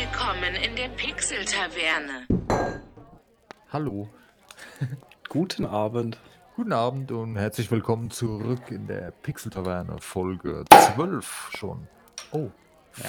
[0.00, 2.26] Willkommen in der Pixel-Taverne.
[3.70, 4.08] Hallo,
[5.28, 6.18] Guten Abend.
[6.56, 11.86] guten Abend und herzlich willkommen zurück in der Pixel-Taverne, Folge 12 schon.
[12.32, 12.48] Oh,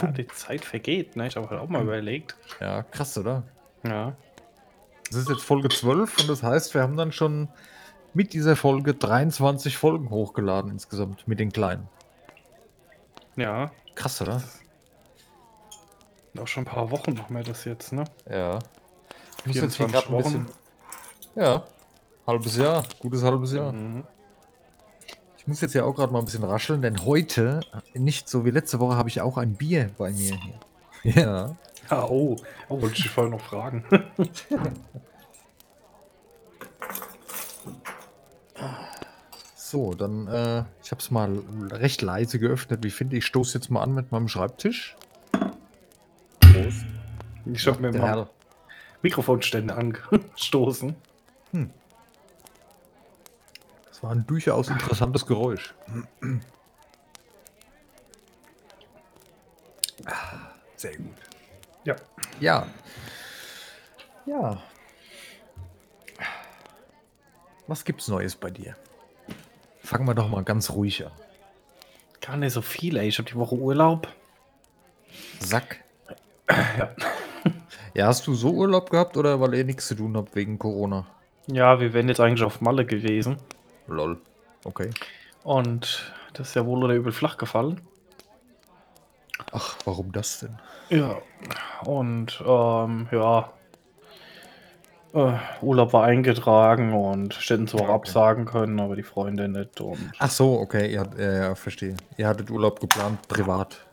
[0.01, 1.27] Ja, die Zeit vergeht, ne?
[1.27, 2.35] Ich habe halt auch mal überlegt.
[2.59, 3.43] ja, krass, oder?
[3.85, 4.17] Ja.
[5.09, 7.47] Das ist jetzt Folge 12 und das heißt, wir haben dann schon
[8.13, 11.87] mit dieser Folge 23 Folgen hochgeladen insgesamt, mit den kleinen.
[13.37, 13.71] Ja.
[13.95, 14.43] Krass, oder?
[16.39, 18.05] Auch schon ein paar Wochen machen wir das jetzt, ne?
[18.29, 18.59] Ja.
[19.39, 20.45] Ich muss jetzt hier 24 grad ein bisschen...
[21.35, 21.63] Ja,
[22.27, 23.71] halbes Jahr, gutes halbes Jahr.
[23.71, 24.03] Mhm.
[25.37, 27.61] Ich muss jetzt ja auch gerade mal ein bisschen rascheln, denn heute,
[27.93, 30.59] nicht so wie letzte Woche, habe ich auch ein Bier bei mir hier.
[31.23, 31.55] Ja.
[31.89, 32.35] Ah, oh.
[32.69, 33.83] Oh, wollte ich vorher noch fragen.
[39.55, 42.83] So, dann, äh, ich habe es mal recht leise geöffnet.
[42.83, 43.19] Wie finde ich?
[43.23, 44.97] Ich stoße jetzt mal an mit meinem Schreibtisch.
[46.71, 46.85] Prost.
[47.45, 48.29] Ich habe mir mal.
[49.01, 50.95] Mikrofonstände angestoßen.
[53.87, 55.73] Das war ein durchaus interessantes Geräusch.
[60.75, 61.17] Sehr gut.
[61.83, 61.95] Ja.
[62.39, 62.67] Ja.
[64.25, 64.61] Ja.
[67.67, 68.75] Was gibt's Neues bei dir?
[69.83, 71.11] Fangen wir doch mal ganz ruhig an.
[72.21, 73.07] Gar nicht so viel, ey.
[73.07, 74.07] Ich habe die Woche Urlaub.
[75.39, 75.83] Sack.
[76.77, 76.89] Ja.
[77.93, 81.05] Ja, hast du so Urlaub gehabt oder weil ihr nichts zu tun habt wegen Corona?
[81.47, 83.37] Ja, wir wären jetzt eigentlich auf Malle gewesen.
[83.87, 84.17] Lol.
[84.63, 84.91] Okay.
[85.43, 87.81] Und das ist ja wohl oder übel flach gefallen.
[89.51, 90.57] Ach, warum das denn?
[90.89, 91.17] Ja.
[91.85, 93.51] Und, ähm, ja.
[95.13, 97.91] Äh, Urlaub war eingetragen und hätten zwar okay.
[97.91, 99.81] absagen können, aber die Freunde nicht.
[99.81, 101.97] Und Ach so, okay, ja, ja, verstehe.
[102.15, 103.85] Ihr hattet Urlaub geplant, privat.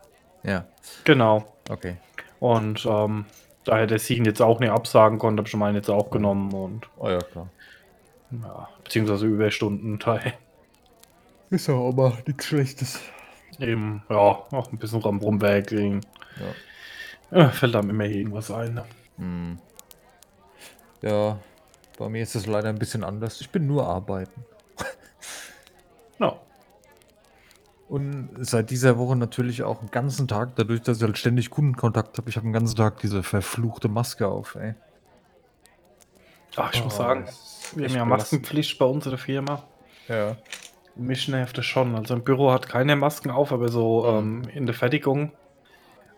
[0.45, 0.67] Ja,
[1.03, 1.45] genau.
[1.69, 1.97] okay.
[2.41, 3.27] Und ähm,
[3.65, 6.89] da der Siegen jetzt auch nicht absagen konnte, habe ich meinen jetzt auch genommen und
[6.97, 7.49] Oh ja, klar.
[8.31, 10.35] ja, beziehungsweise Überstunden Teil.
[11.51, 13.01] Ist ja auch mal nichts Schlechtes.
[13.59, 16.01] Eben, ja, auch ein bisschen rum rumwerkeln.
[17.31, 17.39] Ja.
[17.41, 18.75] Ja, fällt einem immer irgendwas ein.
[18.75, 18.85] ne?
[19.17, 19.59] Hm.
[21.03, 21.39] Ja,
[21.99, 23.41] bei mir ist es leider ein bisschen anders.
[23.41, 24.45] Ich bin nur arbeiten.
[26.19, 26.37] Ja.
[27.89, 32.19] Und seit dieser Woche natürlich auch den ganzen Tag, dadurch, dass ich halt ständig Kundenkontakt
[32.19, 34.75] habe, ich habe den ganzen Tag diese verfluchte Maske auf, ey.
[36.57, 38.17] Ach, ich muss Oh, sagen, das ist wir haben ja.
[38.17, 39.65] Maskenpflicht bei uns in der Firma.
[40.09, 40.37] Ja.
[40.97, 41.95] Mich nervt das schon.
[41.95, 45.33] Also im Büro hat keine Masken auf, aber so ähm, in der Fertigung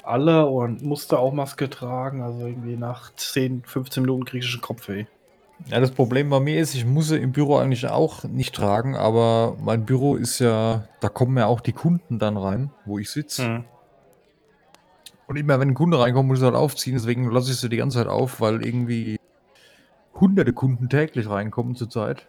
[0.03, 2.23] alle und musste auch Maske tragen.
[2.23, 5.07] Also irgendwie nach 10, 15 Minuten kriege ich schon Kopfweh.
[5.67, 8.97] Ja, das Problem bei mir ist, ich muss sie im Büro eigentlich auch nicht tragen,
[8.97, 13.11] aber mein Büro ist ja, da kommen ja auch die Kunden dann rein, wo ich
[13.11, 13.45] sitze.
[13.45, 13.65] Hm.
[15.27, 17.77] Und immer wenn ein Kunde reinkommt, muss ich halt aufziehen, deswegen lasse ich sie die
[17.77, 19.17] ganze Zeit auf, weil irgendwie
[20.15, 22.27] hunderte Kunden täglich reinkommen zurzeit.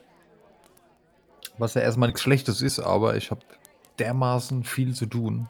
[1.57, 3.41] Was ja erstmal nichts Schlechtes ist, aber ich habe
[3.97, 5.47] dermaßen viel zu tun.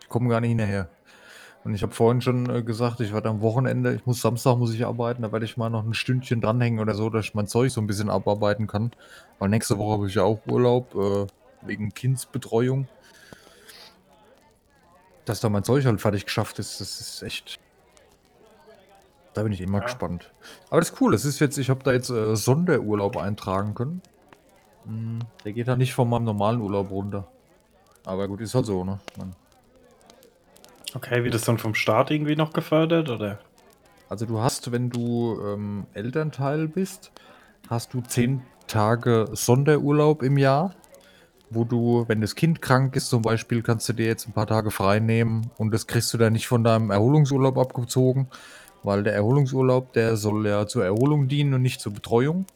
[0.00, 0.88] Ich komme gar nicht hinterher.
[1.64, 4.74] Und ich habe vorhin schon äh, gesagt, ich werde am Wochenende, ich muss Samstag muss
[4.74, 7.46] ich arbeiten, da werde ich mal noch ein Stündchen dranhängen oder so, dass ich mein
[7.46, 8.90] Zeug so ein bisschen abarbeiten kann.
[9.38, 11.26] Weil nächste Woche habe ich ja auch Urlaub, äh,
[11.62, 12.86] wegen Kindsbetreuung.
[15.24, 17.58] Dass da mein Zeug halt fertig geschafft ist, das ist echt.
[19.32, 19.84] Da bin ich immer Ja.
[19.84, 20.30] gespannt.
[20.68, 24.02] Aber das ist cool, das ist jetzt, ich habe da jetzt äh, Sonderurlaub eintragen können.
[24.84, 27.26] Hm, der geht halt nicht von meinem normalen Urlaub runter.
[28.04, 29.00] Aber gut, ist halt so, ne?
[29.16, 29.34] Man,
[30.94, 33.40] Okay, wird das dann vom Staat irgendwie noch gefördert oder?
[34.08, 37.10] Also du hast, wenn du ähm, Elternteil bist,
[37.68, 40.74] hast du zehn Tage Sonderurlaub im Jahr,
[41.50, 44.46] wo du, wenn das Kind krank ist zum Beispiel, kannst du dir jetzt ein paar
[44.46, 48.28] Tage frei nehmen und das kriegst du dann nicht von deinem Erholungsurlaub abgezogen,
[48.82, 52.46] weil der Erholungsurlaub, der soll ja zur Erholung dienen und nicht zur Betreuung.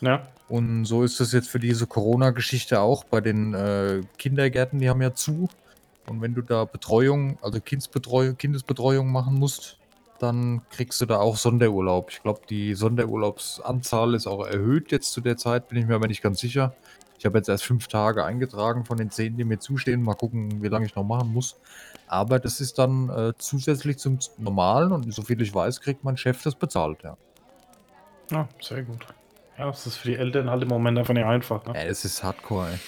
[0.00, 0.26] Ja.
[0.48, 5.02] Und so ist es jetzt für diese Corona-Geschichte auch bei den äh, Kindergärten, die haben
[5.02, 5.48] ja zu.
[6.08, 9.78] Und wenn du da Betreuung, also Kindsbetreuung, Kindesbetreuung machen musst,
[10.18, 12.10] dann kriegst du da auch Sonderurlaub.
[12.10, 16.08] Ich glaube, die Sonderurlaubsanzahl ist auch erhöht jetzt zu der Zeit, bin ich mir aber
[16.08, 16.74] nicht ganz sicher.
[17.18, 20.02] Ich habe jetzt erst fünf Tage eingetragen von den zehn, die mir zustehen.
[20.02, 21.56] Mal gucken, wie lange ich noch machen muss.
[22.06, 26.42] Aber das ist dann äh, zusätzlich zum Normalen und soviel ich weiß, kriegt mein Chef
[26.42, 27.16] das bezahlt, ja.
[28.30, 29.06] Ja, sehr gut.
[29.58, 31.64] Ja, das ist für die Eltern halt im Moment einfach nicht einfach.
[31.66, 31.72] Ne?
[31.74, 32.78] Ja, es ist Hardcore, ey.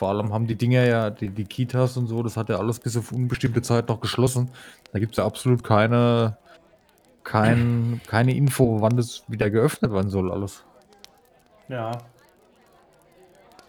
[0.00, 2.78] Vor allem haben die Dinger ja, die, die Kitas und so, das hat ja alles
[2.80, 4.50] bis auf unbestimmte Zeit noch geschlossen.
[4.94, 6.38] Da gibt es ja absolut keine,
[7.22, 10.64] kein, keine Info, wann das wieder geöffnet werden soll, alles.
[11.68, 11.90] Ja.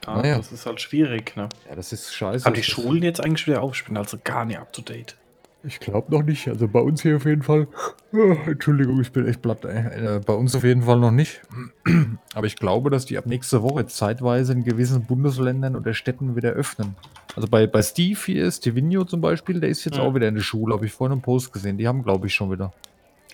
[0.08, 0.38] Ja, Naja.
[0.38, 1.50] das ist halt schwierig, ne?
[1.68, 2.46] Ja, das ist scheiße.
[2.46, 3.76] Haben die Schulen jetzt eigentlich wieder auf?
[3.76, 5.18] Ich bin also gar nicht up to date.
[5.64, 6.48] Ich glaube noch nicht.
[6.48, 7.68] Also bei uns hier auf jeden Fall
[8.14, 9.64] Oh, Entschuldigung, ich bin echt platt.
[9.64, 10.16] Ey.
[10.18, 11.42] Äh, bei uns auf jeden Fall noch nicht.
[12.34, 16.50] Aber ich glaube, dass die ab nächster Woche zeitweise in gewissen Bundesländern oder Städten wieder
[16.50, 16.96] öffnen.
[17.36, 20.02] Also bei, bei Steve hier ist Stevino zum Beispiel, der ist jetzt Mhm.
[20.04, 21.78] auch wieder in der Schule, habe ich vorhin einen Post gesehen.
[21.78, 22.74] Die haben, glaube ich, schon wieder.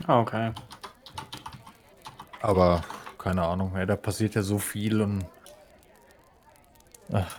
[0.05, 0.51] Ah, okay.
[2.41, 2.81] Aber
[3.17, 5.25] keine Ahnung, ja, da passiert ja so viel und
[7.11, 7.35] ach,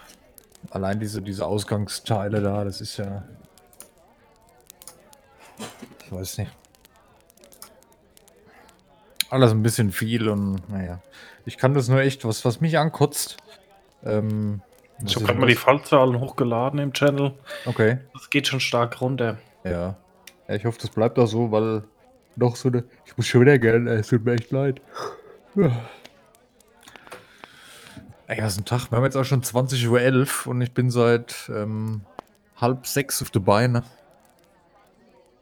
[0.70, 3.22] allein diese, diese Ausgangsteile da, das ist ja.
[6.10, 6.50] Weiß nicht.
[9.30, 11.00] Alles ein bisschen viel und naja.
[11.44, 13.36] Ich kann das nur echt, was, was mich ankotzt.
[14.04, 14.62] Ähm,
[15.04, 15.54] Ich habe gerade mal die?
[15.54, 17.34] Fallzahlen hochgeladen im Channel.
[17.66, 19.38] Okay, Das geht schon stark runter.
[19.64, 19.70] ja.
[19.70, 19.96] ja.
[20.54, 21.84] Ich hoffe, das bleibt auch so, weil
[22.36, 22.84] doch so eine.
[23.04, 24.80] Ich muss schon wieder gern, ey, es tut mir echt leid.
[28.26, 28.90] Ey, was ist ein Tag?
[28.90, 32.02] Wir haben jetzt auch schon 20.11 Uhr und ich bin seit ähm,
[32.56, 33.82] halb sechs auf der Beine.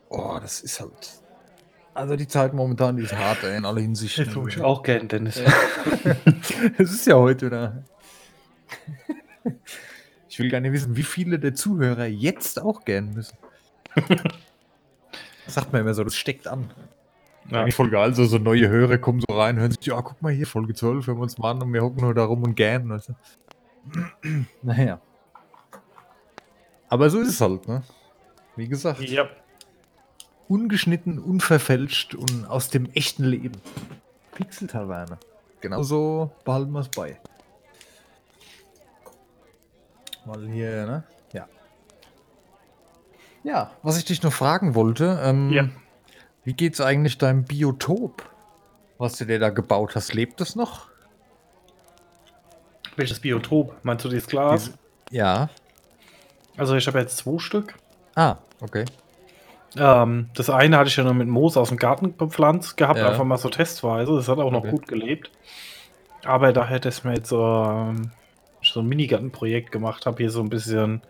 [0.09, 1.21] Oh, das ist halt.
[1.95, 4.25] Also die Zeit momentan, die ist hart, ey, in alle Hinsichten.
[4.27, 5.43] Das tue ich auch gern, Dennis.
[6.79, 7.85] Es ist ja heute wieder.
[10.29, 13.39] Ich will nicht wissen, wie viele der Zuhörer jetzt auch gern müssen.
[15.47, 16.71] Sagt man immer so, das steckt an.
[17.49, 17.63] Ja.
[17.63, 20.33] Eigentlich voll geil, so, so neue Hörer kommen so rein, hören sich, ja, guck mal
[20.33, 22.57] hier, Folge 12, hören wir uns mal an und wir hocken nur da rum und
[22.57, 22.89] gern.
[22.91, 23.15] Weißt du?
[24.63, 25.01] naja.
[26.89, 27.83] Aber so ist es halt, ne?
[28.57, 29.29] Wie gesagt, Ja.
[30.49, 33.61] Ungeschnitten, unverfälscht und aus dem echten Leben.
[34.35, 35.19] Pixel-Taverne.
[35.61, 37.19] Genau so behalten wir es bei.
[40.27, 41.05] Mal hier, ne?
[41.33, 41.47] Ja.
[43.45, 45.69] Ja, was ich dich noch fragen wollte, ähm, Ja.
[46.45, 48.29] wie geht's eigentlich deinem Biotop,
[48.99, 50.15] was du dir da gebaut hast?
[50.15, 50.89] Lebt es noch?
[52.97, 53.75] Welches Biotop?
[53.85, 54.65] Meinst du dieses Glas?
[54.65, 54.79] Diese-
[55.11, 55.49] Ja.
[56.57, 57.75] Also ich habe jetzt zwei Stück.
[58.15, 58.85] Ah, okay.
[59.79, 63.09] Ähm, das eine hatte ich ja nur mit Moos aus dem Garten bepflanzt gehabt, Ja.
[63.11, 64.15] einfach mal so testweise.
[64.15, 64.71] Das hat auch noch Okay.
[64.71, 65.31] gut gelebt.
[66.25, 68.11] Aber da hätte es mir jetzt ähm,
[68.63, 71.03] so ein Minigartenprojekt gemacht, habe hier so ein bisschen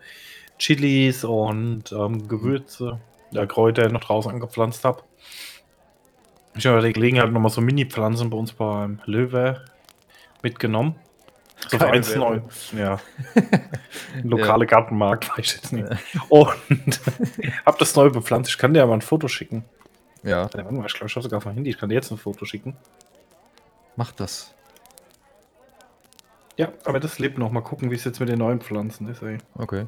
[0.59, 2.99] Chilis und ähm, Gewürze,
[3.31, 5.03] ja, Kräuter noch draußen angepflanzt habe.
[6.55, 9.63] Ich habe die Gelegenheit nochmal so Mini-Pflanzen bei uns beim Löwe
[10.41, 10.95] mitgenommen.
[11.63, 12.19] So für Keine 1,9.
[12.19, 12.49] Werbung.
[12.77, 12.99] Ja.
[14.23, 15.87] Lokale Gartenmarkt, weiß ich jetzt nicht.
[16.29, 16.55] Und
[17.65, 18.49] hab das neu bepflanzt.
[18.49, 19.65] Ich kann dir ja mal ein Foto schicken.
[20.23, 21.69] Ja, Warte mal, ich glaube, ich habe sogar vom Handy.
[21.69, 22.75] Ich kann dir jetzt ein Foto schicken.
[23.95, 24.53] mach das.
[26.57, 27.51] Ja, aber das lebt noch.
[27.51, 29.37] Mal gucken, wie es jetzt mit den neuen Pflanzen ist, ey.
[29.55, 29.87] Okay.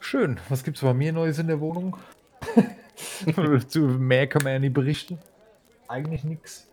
[0.00, 0.40] Schön.
[0.48, 1.96] Was gibt's bei mir Neues in der Wohnung?
[3.68, 5.18] Zu mehr kann man ja nie berichten.
[5.88, 6.66] Eigentlich nichts.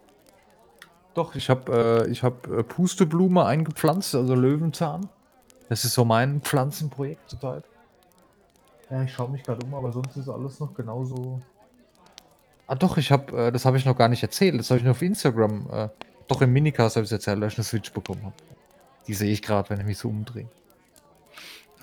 [1.14, 5.10] Doch, ich habe äh, ich hab, äh, Pusteblume eingepflanzt, also Löwenzahn.
[5.70, 7.64] Das ist so mein Pflanzenprojekt zurzeit.
[8.90, 11.42] Ja, ich schaue mich gerade um, aber sonst ist alles noch genauso.
[12.68, 14.60] Ah doch, ich habe, äh, das habe ich noch gar nicht erzählt.
[14.60, 15.90] Das habe ich nur auf Instagram, äh,
[16.28, 18.36] doch im Minicast habe ich erzählt, dass ich eine Switch bekommen habe.
[19.08, 20.48] Die sehe ich gerade, wenn ich mich so umdrehe.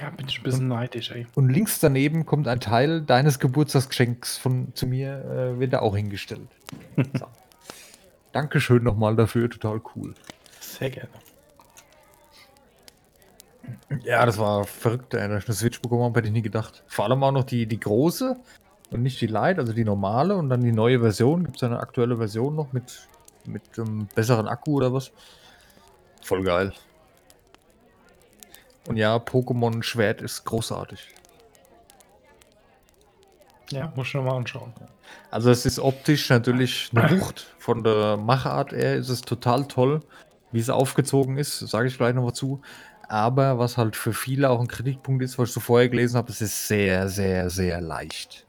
[0.00, 1.26] Ja, bin ich ein bisschen neidisch, ey.
[1.34, 5.94] Und links daneben kommt ein Teil deines Geburtstagsgeschenks von zu mir, äh, wird da auch
[5.94, 6.48] hingestellt.
[7.18, 7.26] so.
[8.32, 10.14] Dankeschön nochmal dafür, total cool.
[10.60, 11.10] Sehr gerne.
[14.04, 16.84] Ja, das war verrückt, ey, dass ich eine Switch bekommen habe, hätte ich nie gedacht.
[16.86, 18.36] Vor allem auch noch die, die große
[18.90, 21.44] und nicht die Lite, also die normale und dann die neue Version.
[21.44, 23.08] Gibt es eine aktuelle Version noch mit,
[23.46, 25.12] mit einem besseren Akku oder was?
[26.22, 26.72] Voll geil.
[28.88, 31.14] Und ja, Pokémon Schwert ist großartig.
[33.72, 34.72] Ja, muss ich noch mal anschauen.
[35.30, 37.54] Also es ist optisch natürlich eine Wucht.
[37.58, 40.00] Von der Machart her ist es total toll,
[40.52, 42.60] wie es aufgezogen ist, sage ich gleich noch mal zu.
[43.08, 46.30] Aber was halt für viele auch ein Kritikpunkt ist, was ich so vorher gelesen habe,
[46.30, 48.46] es ist sehr, sehr, sehr leicht.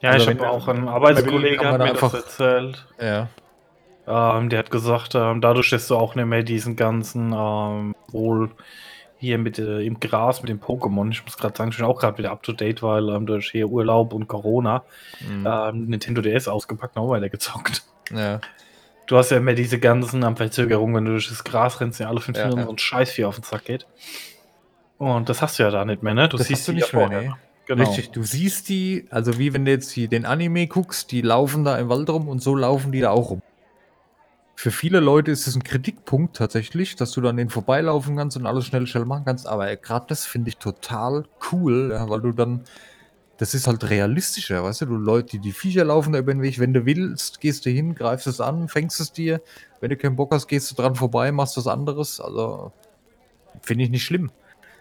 [0.00, 2.86] Ja, Also ich habe auch einen Arbeitskollegen hat mir das einfach- erzählt.
[3.00, 3.28] Ja.
[4.06, 8.50] Ähm, der hat gesagt, ähm, dadurch, dass du auch nicht mehr diesen ganzen ähm, wohl
[9.18, 11.98] hier mit äh, im Gras mit dem Pokémon, ich muss gerade sagen, ich bin auch
[12.00, 14.82] gerade wieder up to date, weil ähm, durch hier Urlaub und Corona
[15.28, 15.46] Mhm.
[15.46, 17.82] ähm, Nintendo DS ausgepackt und auch weiter gezockt.
[18.14, 18.40] ja.
[19.06, 22.08] Du hast ja immer diese ganzen am Verzögerungen, wenn du durch das Gras rennst, ja
[22.08, 22.66] alle fünf Ja, Minuten ja.
[22.66, 23.86] so ein Scheißvieh auf den Sack geht.
[24.98, 26.28] Und das hast du ja da nicht mehr, ne?
[26.28, 27.30] Du Das siehst hast du die nicht mehr, nee.
[27.66, 27.84] Genau.
[27.88, 31.64] Richtig, du siehst die, also wie wenn du jetzt hier den Anime guckst, die laufen
[31.64, 33.42] da im Wald rum und so laufen die da auch rum.
[34.60, 38.44] Für viele Leute ist es ein Kritikpunkt tatsächlich, dass du dann den vorbeilaufen kannst und
[38.44, 39.46] alles schnell, schnell machen kannst.
[39.46, 42.64] Aber gerade das finde ich total cool, ja, weil du dann,
[43.36, 44.86] das ist halt realistischer, weißt du?
[44.86, 46.58] Du Leute, die, die Viecher laufen da über den Weg.
[46.58, 49.40] Wenn du willst, gehst du hin, greifst es an, fängst es dir.
[49.78, 52.20] Wenn du keinen Bock hast, gehst du dran vorbei, machst was anderes.
[52.20, 52.72] Also
[53.62, 54.32] finde ich nicht schlimm.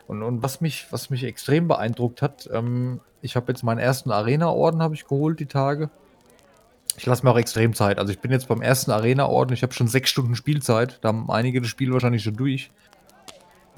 [0.08, 4.10] Und, und was, mich, was mich extrem beeindruckt hat, ähm, Ich habe jetzt meinen ersten
[4.10, 5.92] Arena-Orden habe ich geholt die Tage.
[6.98, 8.00] Ich lasse mir auch extrem Zeit.
[8.00, 9.54] Also ich bin jetzt beim ersten Arena-Orden.
[9.54, 10.98] Ich habe schon sechs Stunden Spielzeit.
[11.02, 12.72] Da haben einige das Spiel wahrscheinlich schon durch.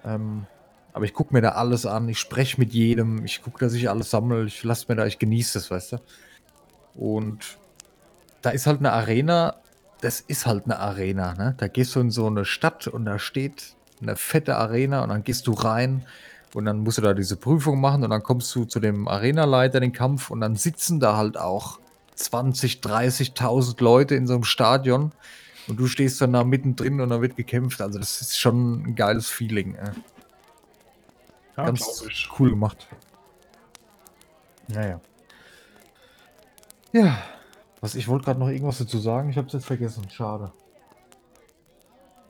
[0.06, 0.46] Ähm,
[0.94, 2.08] aber ich gucke mir da alles an.
[2.08, 3.26] Ich spreche mit jedem.
[3.26, 4.46] Ich gucke, dass ich alles sammle.
[4.46, 5.98] Ich lasse mir da, ich genieße das, weißt du.
[6.96, 7.58] Und
[8.42, 9.58] da ist halt eine Arena.
[10.00, 11.34] Das ist halt eine Arena.
[11.34, 11.56] Ne?
[11.58, 15.26] Da gehst du in so eine Stadt und da steht eine fette Arena und dann
[15.26, 16.06] gehst du rein
[16.54, 19.82] und dann musst du da diese Prüfung machen und dann kommst du zu dem Arenaleiter,
[19.82, 21.80] den Kampf und dann sitzen da halt auch
[22.20, 25.12] 20, 30.000 Leute in so einem Stadion
[25.68, 27.82] und du stehst dann da mittendrin und da wird gekämpft.
[27.82, 29.76] Also das ist schon ein geiles Feeling.
[29.76, 29.92] Äh.
[31.58, 32.04] Ja, Ganz
[32.38, 32.88] cool gemacht.
[34.68, 35.00] Naja.
[36.92, 37.18] Ja.
[37.82, 40.10] Was, ich wollte gerade noch irgendwas dazu sagen, ich habe es jetzt vergessen.
[40.10, 40.52] Schade.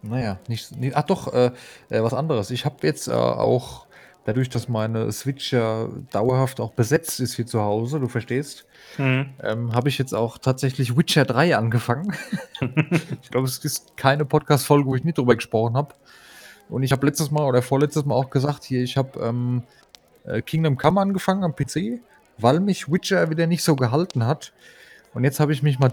[0.01, 1.51] Naja, nicht, nicht ach doch, äh,
[1.89, 2.51] äh, was anderes.
[2.51, 3.87] Ich habe jetzt äh, auch,
[4.25, 9.29] dadurch, dass meine Switch ja dauerhaft auch besetzt ist hier zu Hause, du verstehst, Hm.
[9.43, 12.13] ähm, habe ich jetzt auch tatsächlich Witcher 3 angefangen.
[13.21, 15.93] ich glaube, es ist keine Podcast-Folge, wo ich nicht drüber gesprochen habe.
[16.69, 19.63] Und ich habe letztes Mal oder vorletztes Mal auch gesagt, hier, ich habe ähm,
[20.25, 21.99] äh, Kingdom Come angefangen am PC,
[22.37, 24.53] weil mich Witcher wieder nicht so gehalten hat.
[25.13, 25.89] Und jetzt habe ich mich mal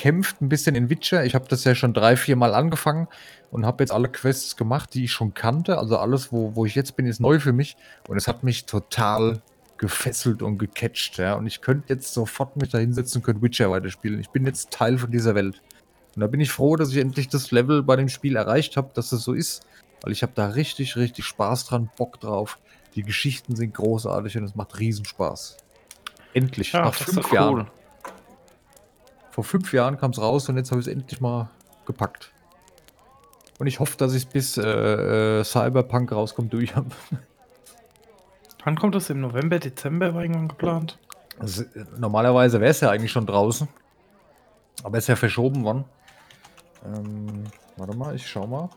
[0.00, 1.24] durchgekämpft, ein bisschen in Witcher.
[1.24, 3.08] Ich habe das ja schon drei, vier Mal angefangen
[3.50, 5.78] und habe jetzt alle Quests gemacht, die ich schon kannte.
[5.78, 7.76] Also alles, wo, wo ich jetzt bin, ist neu für mich.
[8.08, 9.40] Und es hat mich total
[9.76, 11.18] gefesselt und gecatcht.
[11.18, 11.34] Ja?
[11.34, 14.20] Und ich könnte jetzt sofort mich da hinsetzen und könnte Witcher weiterspielen.
[14.20, 15.62] Ich bin jetzt Teil von dieser Welt.
[16.14, 18.90] Und da bin ich froh, dass ich endlich das Level bei dem Spiel erreicht habe,
[18.94, 19.62] dass es so ist.
[20.02, 22.58] Weil ich habe da richtig, richtig Spaß dran, Bock drauf.
[22.94, 25.58] Die Geschichten sind großartig und es macht Riesenspaß.
[26.32, 27.70] Endlich, nach das ist fünf doch Jahren.
[29.40, 31.48] Vor fünf Jahren kam es raus und jetzt habe ich es endlich mal
[31.86, 32.30] gepackt.
[33.58, 36.90] Und ich hoffe, dass ich es bis äh, äh, Cyberpunk rauskommt durch habe.
[38.62, 40.98] Wann kommt das im November, Dezember war irgendwann geplant?
[41.38, 41.64] Also,
[41.96, 43.66] normalerweise wäre es ja eigentlich schon draußen.
[44.82, 45.86] Aber ist ja verschoben worden.
[46.84, 47.44] Ähm,
[47.78, 48.68] warte mal, ich schau mal.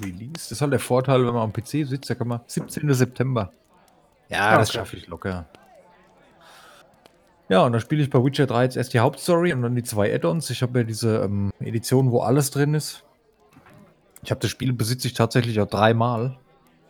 [0.00, 0.30] Release.
[0.34, 2.94] Das ist halt der Vorteil, wenn man am PC sitzt, da kann man 17.
[2.94, 3.50] September.
[4.28, 4.78] Ja, Ah, das okay.
[4.78, 5.46] schaffe ich locker.
[7.48, 9.82] Ja, und dann spiele ich bei Witcher 3 jetzt erst die Hauptstory und dann die
[9.82, 10.48] zwei Add-ons.
[10.50, 13.04] Ich habe ja diese ähm, Edition, wo alles drin ist.
[14.22, 16.38] Ich habe das Spiel besitze ich tatsächlich auch dreimal.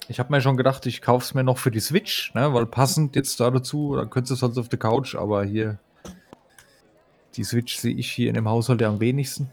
[0.09, 2.67] Ich habe mir schon gedacht, ich kaufe es mir noch für die Switch, ne, weil
[2.67, 5.79] passend jetzt da dazu, dann könntest du es halt auf der Couch, aber hier
[7.37, 9.51] die Switch sehe ich hier in dem Haushalt ja am wenigsten.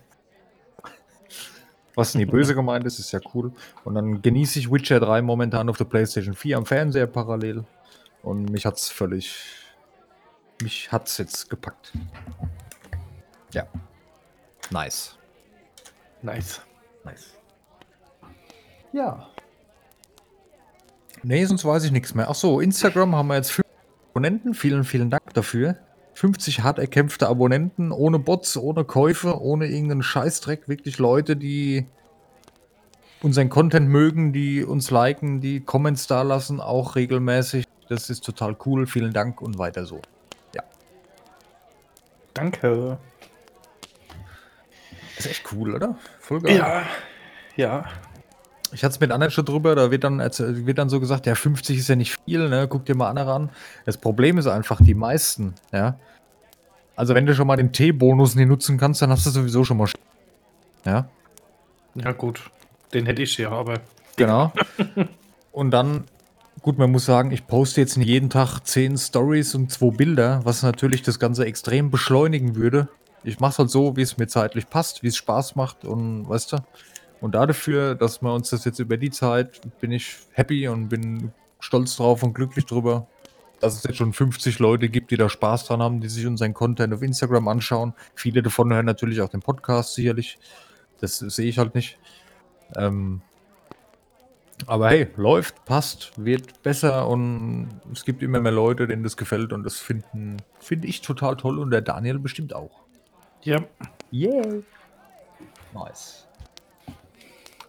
[1.96, 3.51] Was nie böse gemeint ist, ist ja cool.
[3.84, 7.65] Und dann genieße ich Witcher 3 momentan auf der PlayStation 4 am Fernseher parallel.
[8.22, 9.61] Und mich hat's völlig.
[10.62, 11.94] Mich hat's jetzt gepackt.
[13.51, 13.68] Ja.
[14.70, 15.18] Nice.
[16.22, 16.62] Nice.
[17.03, 17.34] Nice.
[18.94, 19.27] Ja.
[21.24, 22.30] Nee, sonst weiß ich nichts mehr.
[22.30, 23.68] Ach so, Instagram haben wir jetzt fünf
[24.12, 24.53] Abonnenten.
[24.53, 25.77] Vielen, vielen Dank dafür.
[26.13, 30.68] 50 hart erkämpfte Abonnenten, ohne Bots, ohne Käufe, ohne irgendeinen Scheißdreck.
[30.68, 31.88] Wirklich Leute, die
[33.22, 37.65] unseren Content mögen, die uns liken, die Comments da lassen, auch regelmäßig.
[37.88, 38.88] Das ist total cool.
[38.88, 40.01] Vielen Dank und weiter so.
[42.34, 42.98] Danke.
[45.18, 45.96] Ist echt cool, oder?
[46.20, 46.58] Voll geil.
[46.58, 46.84] Ja.
[47.56, 47.86] Ja.
[48.74, 51.36] Ich hatte es mit anderen schon drüber, da wird dann, wird dann so gesagt, ja,
[51.36, 52.68] 50 ist ja nicht viel, ne?
[52.70, 53.50] Guck dir mal andere an.
[53.86, 56.00] Das Problem ist einfach, die meisten, ja.
[56.96, 59.78] Also wenn du schon mal den T-Bonus nie nutzen kannst, dann hast du sowieso schon
[59.78, 59.86] mal.
[59.88, 59.96] sch-
[60.86, 61.10] Ja,
[61.96, 62.50] Ja, gut.
[62.94, 63.82] Den hätte ich ja, aber.
[64.16, 64.54] genau.
[65.52, 66.06] Und dann,
[66.62, 70.63] gut, man muss sagen, ich poste jetzt jeden Tag 10 Stories und 2 Bilder, was
[70.63, 72.88] natürlich das Ganze extrem beschleunigen würde.
[73.24, 76.27] Ich mache es halt so, wie es mir zeitlich passt, wie es Spaß macht und
[76.27, 76.58] weißt du.
[77.20, 81.32] Und dafür, dass wir uns das jetzt über die Zeit, bin ich happy und bin
[81.60, 83.08] stolz drauf und glücklich drüber,
[83.60, 86.56] dass es jetzt schon 50 Leute gibt, die da Spaß dran haben, die sich unseren
[86.56, 87.94] Content auf Instagram anschauen.
[88.15, 90.39] Viele davon hören natürlich auch den Podcast sicherlich.
[91.00, 92.00] Das sehe ich halt nicht.
[92.75, 93.22] Ähm,
[94.68, 99.53] aber hey, läuft, passt, wird besser und es gibt immer mehr Leute, denen das gefällt
[99.53, 102.82] und das finden finde ich total toll und der Daniel bestimmt auch.
[103.44, 103.60] Ja.
[104.13, 104.62] Yeah.
[105.74, 106.27] Nice.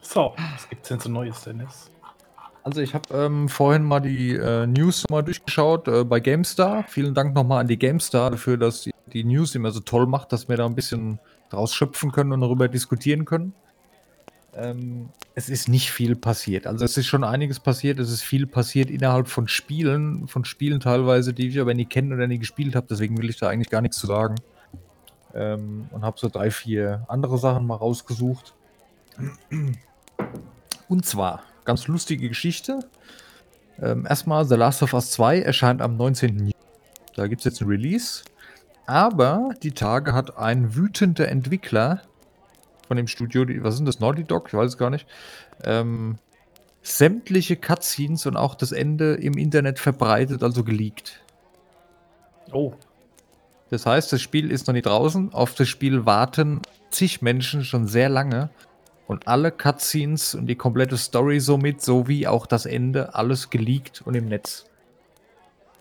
[0.00, 1.90] So, was gibt's denn so Neues, Dennis?
[2.64, 6.84] Also ich habe ähm, vorhin mal die äh, News mal durchgeschaut äh, bei GameStar.
[6.88, 10.32] Vielen Dank nochmal an die GameStar dafür, dass die, die News immer so toll macht,
[10.32, 11.18] dass wir da ein bisschen
[11.50, 13.54] draus schöpfen können und darüber diskutieren können.
[14.54, 16.66] Ähm, es ist nicht viel passiert.
[16.66, 17.98] Also es ist schon einiges passiert.
[17.98, 22.14] Es ist viel passiert innerhalb von Spielen, von Spielen teilweise, die ich aber nie kenne
[22.14, 22.86] oder nie gespielt habe.
[22.90, 24.34] Deswegen will ich da eigentlich gar nichts zu sagen.
[25.34, 28.54] Ähm, und habe so drei, vier andere Sachen mal rausgesucht.
[30.88, 32.80] Und zwar, ganz lustige Geschichte.
[33.80, 36.38] Ähm, erstmal, The Last of Us 2 erscheint am 19.
[36.38, 36.54] Juni.
[37.16, 38.24] Da gibt es jetzt ein Release.
[38.86, 42.02] Aber die Tage hat ein wütender Entwickler
[42.92, 44.48] von dem Studio, die, was sind das, Naughty Dog?
[44.48, 45.06] Ich weiß es gar nicht.
[45.64, 46.18] Ähm,
[46.82, 51.22] sämtliche Cutscenes und auch das Ende im Internet verbreitet, also geleakt.
[52.52, 52.74] Oh,
[53.70, 55.32] Das heißt, das Spiel ist noch nicht draußen.
[55.32, 58.50] Auf das Spiel warten zig Menschen schon sehr lange.
[59.06, 64.14] Und alle Cutscenes und die komplette Story somit, sowie auch das Ende, alles geleakt und
[64.14, 64.66] im Netz.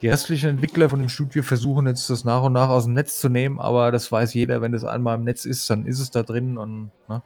[0.01, 3.19] Die restlichen Entwickler von dem Studio versuchen jetzt das nach und nach aus dem Netz
[3.19, 6.09] zu nehmen, aber das weiß jeder, wenn das einmal im Netz ist, dann ist es
[6.09, 7.21] da drin und ne?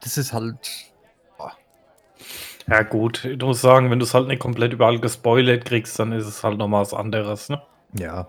[0.00, 0.56] das ist halt.
[2.66, 3.24] ja gut.
[3.24, 6.42] Ich muss sagen, wenn du es halt nicht komplett überall gespoilert kriegst, dann ist es
[6.42, 7.62] halt nochmal was anderes, ne?
[7.92, 8.28] Ja.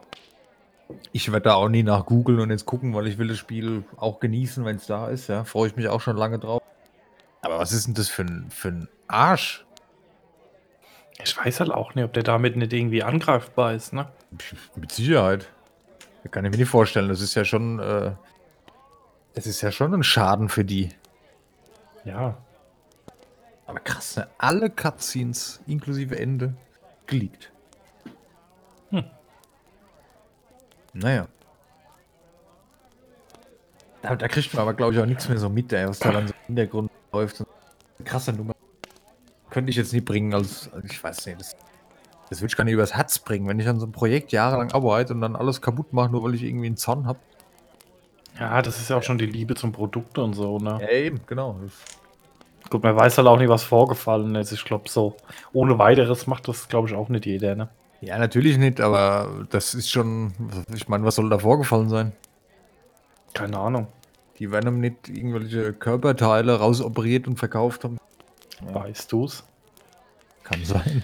[1.11, 3.83] Ich werde da auch nie nach googeln und jetzt gucken, weil ich will das Spiel
[3.97, 5.27] auch genießen, wenn es da ist.
[5.27, 6.61] Ja, freue ich mich auch schon lange drauf.
[7.41, 9.66] Aber was ist denn das für ein, für ein Arsch?
[11.24, 14.07] Ich weiß halt auch nicht, ob der damit nicht irgendwie angreifbar ist, ne?
[14.75, 15.50] Mit Sicherheit.
[16.24, 17.09] Das kann ich mir nicht vorstellen.
[17.09, 18.12] Das ist ja schon, äh,
[19.33, 20.89] das ist ja schon ein Schaden für die.
[22.05, 22.38] Ja.
[23.65, 24.27] Aber krass, ne?
[24.38, 26.53] Alle Cutscenes inklusive Ende
[27.07, 27.51] geleakt.
[28.91, 29.05] Hm.
[30.93, 31.27] Naja.
[34.01, 36.12] Da, da kriegt man aber, glaube ich, auch nichts mehr so mit, ey, was da
[36.12, 37.43] dann so im Hintergrund läuft.
[38.05, 38.53] Krasse Nummer.
[39.49, 41.55] Könnte ich jetzt nie bringen, als, als ich weiß nicht, das,
[42.29, 44.71] das würde ich gar nicht übers Herz bringen, wenn ich an so einem Projekt jahrelang
[44.71, 47.19] arbeite und dann alles kaputt mache, nur weil ich irgendwie einen Zorn habe.
[48.39, 50.77] Ja, das ist ja auch schon die Liebe zum Produkt und so, ne?
[50.81, 51.59] Ja, eben, genau.
[52.69, 54.51] Gut, man weiß halt auch nicht, was vorgefallen ist.
[54.51, 55.15] Ich glaube, so
[55.53, 57.69] ohne weiteres macht das, glaube ich, auch nicht jeder, ne?
[58.01, 60.33] Ja, natürlich nicht, aber das ist schon,
[60.73, 62.11] ich meine, was soll da vorgefallen sein?
[63.33, 63.87] Keine Ahnung.
[64.37, 67.97] Die Venom nicht irgendwelche Körperteile rausoperiert und verkauft haben.
[68.61, 69.43] Weißt du's?
[70.43, 71.03] Kann sein.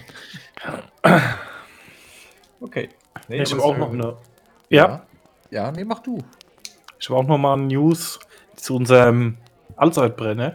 [2.60, 2.88] okay.
[3.28, 4.16] Nee, ich habe auch noch eine.
[4.70, 5.02] Ja,
[5.50, 6.18] Ja, nee, mach du.
[6.98, 8.18] ich habe auch noch mal News
[8.56, 9.36] zu unserem
[9.76, 10.54] Allzeitbrenner.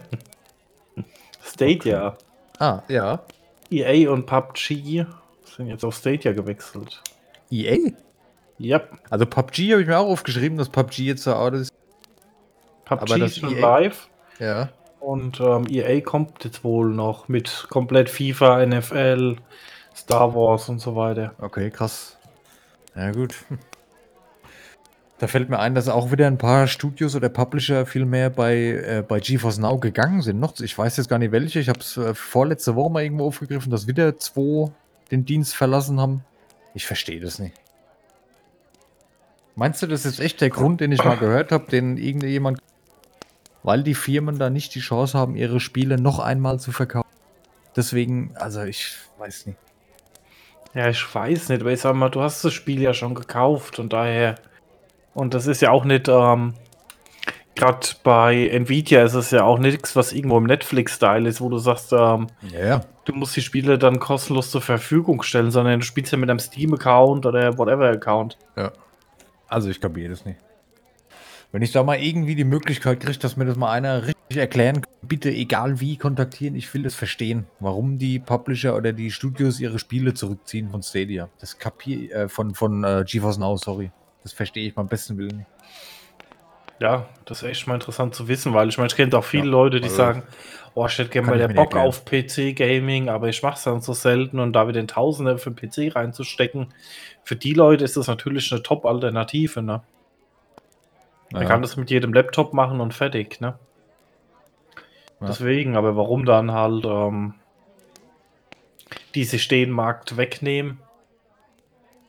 [1.42, 2.16] Stadia.
[2.58, 3.22] Ah, ja.
[3.70, 5.06] EA und PUBG
[5.44, 7.02] sind jetzt auf Stadia gewechselt.
[7.50, 7.92] EA?
[8.58, 11.72] Ja, Also PUBG habe ich mir auch aufgeschrieben, dass PUBG jetzt so out ist.
[12.84, 14.08] PUBG Aber das ist schon EA live.
[14.38, 14.68] Ja.
[15.00, 19.36] Und ähm, EA kommt jetzt wohl noch mit komplett FIFA, NFL,
[19.96, 21.34] Star Wars und so weiter.
[21.38, 22.16] Okay, krass.
[22.94, 23.34] Ja, gut.
[25.18, 28.54] Da fällt mir ein, dass auch wieder ein paar Studios oder Publisher viel mehr bei,
[28.56, 30.40] äh, bei GeForce Now gegangen sind.
[30.40, 31.60] Noch, ich weiß jetzt gar nicht welche.
[31.60, 34.70] Ich habe es äh, vorletzte Woche mal irgendwo aufgegriffen, dass wieder zwei
[35.10, 36.24] den Dienst verlassen haben.
[36.72, 37.54] Ich verstehe das nicht.
[39.56, 42.60] Meinst du, das ist echt der Grund, den ich mal gehört habe, den irgendjemand,
[43.62, 47.08] weil die Firmen da nicht die Chance haben, ihre Spiele noch einmal zu verkaufen?
[47.76, 49.58] Deswegen, also ich weiß nicht.
[50.74, 53.78] Ja, ich weiß nicht, aber ich sag mal, du hast das Spiel ja schon gekauft
[53.78, 54.36] und daher.
[55.14, 56.54] Und das ist ja auch nicht, ähm,
[57.56, 61.58] gerade bei Nvidia ist es ja auch nichts, was irgendwo im Netflix-Style ist, wo du
[61.58, 62.80] sagst, ähm, Ja, ja.
[63.04, 66.38] du musst die Spiele dann kostenlos zur Verfügung stellen, sondern du spielst ja mit einem
[66.38, 68.38] Steam-Account oder whatever-Account.
[68.56, 68.72] Ja.
[69.48, 70.38] Also ich kapiere das nicht.
[71.52, 74.82] Wenn ich da mal irgendwie die Möglichkeit kriege, dass mir das mal einer richtig erklären
[74.82, 79.58] kann, bitte egal wie kontaktieren, ich will das verstehen, warum die Publisher oder die Studios
[79.58, 81.28] ihre Spiele zurückziehen von Stadia.
[81.40, 83.90] Das kapier äh, von von äh, GeForce Now, sorry.
[84.22, 85.48] Das verstehe ich beim besten Willen nicht.
[86.78, 89.44] Ja, das ist echt mal interessant zu wissen, weil ich meine, ich kenne auch viele
[89.44, 90.22] Ja, Leute, die also, sagen,
[90.74, 91.86] oh, ich hätte gerne mal der Bock erklären.
[91.86, 95.50] auf PC-Gaming, aber ich mache es dann so selten und da wieder den Tausender für
[95.50, 96.68] den PC reinzustecken.
[97.22, 99.82] Für die Leute ist das natürlich eine Top-Alternative, ne?
[101.32, 101.48] Man Ja.
[101.48, 103.58] kann das mit jedem Laptop machen und fertig, ne?
[105.20, 105.26] Ja.
[105.28, 107.34] Deswegen, aber warum dann halt ähm,
[109.14, 110.80] diese Stehenmarkt wegnehmen?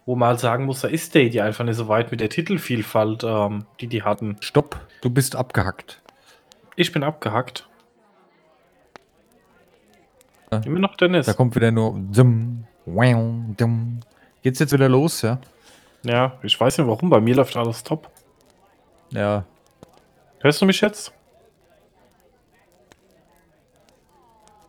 [0.06, 3.24] Wo man halt sagen muss, da ist Stadia einfach nicht so weit mit der Titelvielfalt,
[3.24, 4.38] ähm, die die hatten.
[4.42, 6.02] Stopp, du bist abgehackt.
[6.76, 7.68] Ich bin abgehackt.
[10.52, 10.60] Ja.
[10.66, 11.28] Immer noch Dennis.
[11.28, 14.00] Da kommt wieder nur dumm, wow, dumm.
[14.42, 15.40] Geht's jetzt wieder los, ja?
[16.04, 18.10] Ja, ich weiß nicht warum, bei mir läuft alles top.
[19.12, 19.46] Ja.
[20.40, 21.12] Hörst du mich jetzt?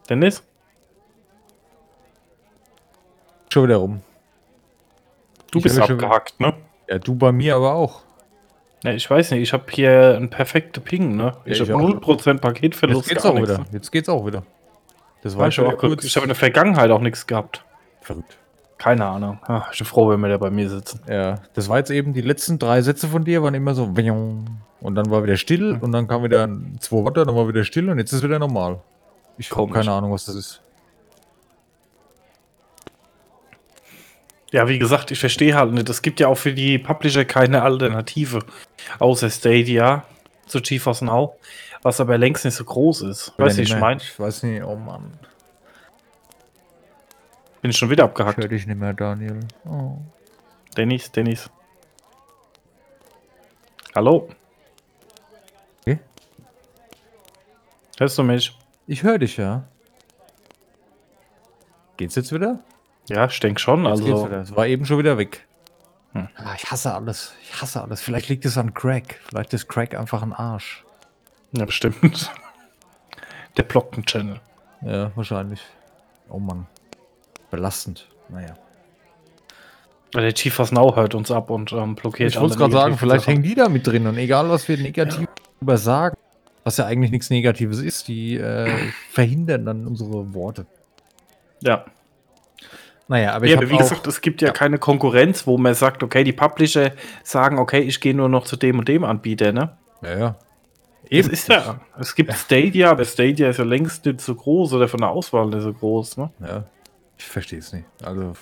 [0.08, 0.42] Dennis?
[3.52, 4.02] Schon wieder rum.
[5.50, 6.54] Du Ich bist höre schon- abgehackt, ne?
[6.88, 8.02] Ja, du bei mir aber auch.
[8.82, 11.36] Ja, ich weiß nicht, ich habe hier einen perfekten Ping, ne?
[11.44, 11.88] Ich Ja, ich habe auch.
[11.88, 13.00] 0% Paketverlust.
[13.02, 13.58] Jetzt geht's auch nichts, wieder.
[13.60, 13.66] ne?
[13.72, 14.42] Jetzt geht's auch wieder.
[15.22, 16.02] Das war Weißt du, schon auch kurz.
[16.04, 17.64] Ich habe in der Vergangenheit auch nichts gehabt.
[18.00, 18.36] Verrückt.
[18.82, 19.38] Keine Ahnung.
[19.46, 21.00] Ah, ich bin froh, wenn wir da bei mir sitzen.
[21.08, 24.94] Ja, das war jetzt eben die letzten drei Sätze von dir, waren immer so und
[24.96, 26.48] dann war wieder still und dann kam wieder
[26.80, 28.80] zwei Worte, dann war wieder still und jetzt ist wieder normal.
[29.38, 30.60] Ich habe keine Ahnung, was das ist.
[34.50, 35.88] Ja, wie gesagt, ich verstehe halt nicht.
[35.88, 38.40] Es gibt ja auch für die Publisher keine Alternative.
[38.98, 40.02] Außer Stadia
[40.46, 41.36] zu GeForce Now.
[41.82, 43.32] Was aber längst nicht so groß ist.
[43.36, 45.12] Weißt du, Nicht ich meine, Ich weiß nicht, oh Mann.
[47.62, 48.38] Bin ich schon wieder Ich abgehackt.
[48.38, 49.40] höre dich nicht mehr, Daniel.
[49.64, 49.96] Oh.
[50.76, 51.48] Dennis, Dennis.
[53.94, 54.28] Hallo?
[55.80, 56.00] Okay.
[57.98, 58.56] Hörst du mich?
[58.86, 59.64] Ich höre dich, ja.
[61.96, 62.58] Geht's jetzt wieder?
[63.08, 63.84] Ja, ich denke schon.
[63.84, 64.26] Jetzt Also.
[64.28, 65.46] Es war eben schon wieder weg.
[66.12, 66.28] Hm.
[66.36, 67.32] Ah, ich hasse alles.
[67.42, 68.00] Ich hasse alles.
[68.00, 69.20] Vielleicht liegt es an Crack.
[69.28, 70.84] Vielleicht ist Crack einfach ein Arsch.
[71.52, 72.30] ja, bestimmt.
[73.56, 74.40] Der Blocken-Channel.
[74.82, 75.60] Ja, wahrscheinlich.
[76.28, 76.66] Oh Mann.
[77.52, 78.08] Belastend.
[78.30, 78.54] Naja.
[80.14, 83.34] Der GeForce Now hört uns ab und ähm, blockiert Ich wollte gerade sagen, vielleicht Sachen.
[83.34, 84.06] hängen die da mit drin.
[84.06, 85.28] Und egal, was wir negativ
[85.60, 86.16] darüber sagen,
[86.64, 88.70] was ja eigentlich nichts Negatives ist, die äh,
[89.10, 90.66] verhindern dann unsere Worte.
[91.60, 91.84] Ja.
[93.08, 93.78] Naja, aber ich Ja, aber wie auch...
[93.78, 98.00] gesagt, es gibt ja, keine Konkurrenz, wo man sagt, okay, die Publisher sagen, okay, ich
[98.00, 99.76] gehe nur noch zu dem und dem Anbieter, ne?
[100.02, 100.36] ja, ja.
[101.10, 104.88] Es ist ja, es gibt Stadia, aber Stadia ist ja längst nicht so groß oder
[104.88, 106.30] von der Auswahl nicht so groß, ne?
[106.40, 106.64] Ja,
[107.22, 107.86] ich verstehe es nicht.
[108.02, 108.34] Also,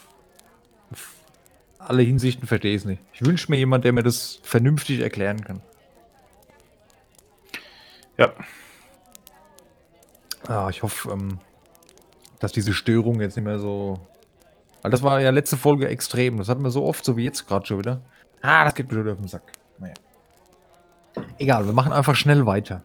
[1.79, 3.03] alle Hinsichten verstehe ich es nicht.
[3.13, 5.61] Ich wünsche mir jemand, der mir das vernünftig erklären kann.
[8.17, 8.33] Ja.
[10.49, 11.39] Ah, ich hoffe, ähm,
[12.39, 14.01] dass diese Störung jetzt nicht mehr so.
[14.83, 16.39] Weil das war ja letzte Folge extrem.
[16.39, 18.01] Das hatten wir so oft, so wie jetzt gerade schon wieder.
[18.41, 19.53] Ah, das geht mir wieder auf den Sack.
[19.79, 19.95] Naja.
[21.39, 22.83] Egal, wir machen einfach schnell weiter.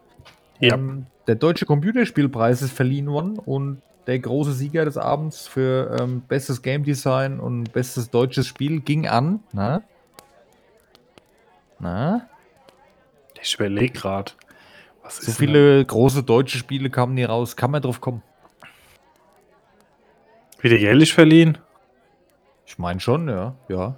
[0.60, 0.76] Ja.
[0.76, 6.22] Ähm, der Deutsche Computerspielpreis ist verliehen worden und der große Sieger des Abends für ähm,
[6.22, 9.42] bestes Game Design und bestes deutsches Spiel ging an.
[9.52, 9.82] Na?
[11.80, 12.28] Na?
[13.42, 14.32] Ich überlege gerade.
[15.04, 17.56] Was So ist denn viele große deutsche Spiele kamen nie raus.
[17.56, 18.22] Kann man drauf kommen?
[20.62, 21.58] Wieder jährlich verliehen?
[22.66, 23.56] Ich meine schon, ja.
[23.70, 23.96] Ja.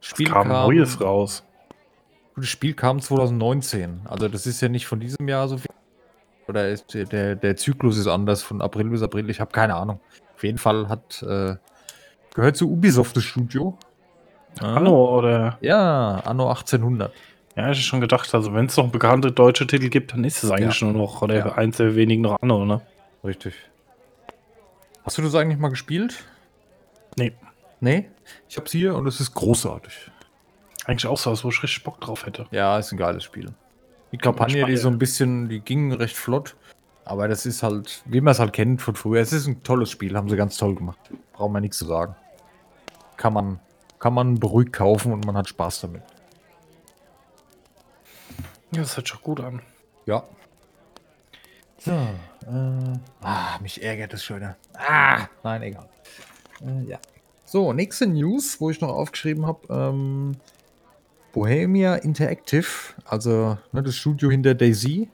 [0.00, 1.44] Es kam Neues raus.
[2.36, 4.02] Das Spiel kam 2019.
[4.04, 5.66] Also das ist ja nicht von diesem Jahr so viel.
[6.50, 9.30] Oder ist der- der, Zyklus ist anders von April bis April.
[9.30, 10.00] Ich habe keine Ahnung.
[10.34, 11.54] Auf jeden Fall hat äh,
[12.34, 13.78] gehört zu Ubisoft das Studio.
[14.60, 15.58] Anno oder?
[15.60, 17.12] Ja, Anno 1800.
[17.56, 20.42] Ja, ich hab schon gedacht, also wenn es noch bekannte deutsche Titel gibt, dann ist
[20.42, 20.88] es eigentlich Ja.
[20.88, 21.52] nur noch, oder Ja.
[21.54, 22.80] eins der wenigen noch Anno, ne?
[23.22, 23.54] Richtig.
[25.04, 26.24] Hast du das eigentlich mal gespielt?
[27.16, 27.32] Nee.
[27.80, 28.08] Nee?
[28.48, 30.10] Ich hab's hier und es ist großartig.
[30.86, 32.46] Eigentlich auch so was, wo ich richtig Bock drauf hätte.
[32.50, 33.52] Ja, ist ein geiles Spiel.
[34.12, 36.56] Die Kampagne, die so ein bisschen, die ging recht flott.
[37.04, 39.20] Aber das ist halt, wie man es halt kennt von früher.
[39.20, 40.98] Es ist ein tolles Spiel, haben sie ganz toll gemacht.
[41.32, 42.14] Braucht man nichts zu sagen.
[43.16, 43.60] Kann man,
[43.98, 46.02] kann man beruhigt kaufen und man hat Spaß damit.
[48.72, 49.60] Ja, das hört schon gut an.
[50.06, 50.22] Ja.
[51.78, 54.56] So, äh, ah, mich ärgert das schon wieder.
[54.74, 55.88] Ah, nein, egal.
[56.60, 56.98] Äh, ja.
[57.44, 59.66] So, nächste News, wo ich noch aufgeschrieben habe.
[59.68, 60.36] Ähm,
[61.32, 62.66] Bohemia Interactive,
[63.04, 65.08] also ne, das Studio hinter Daisy,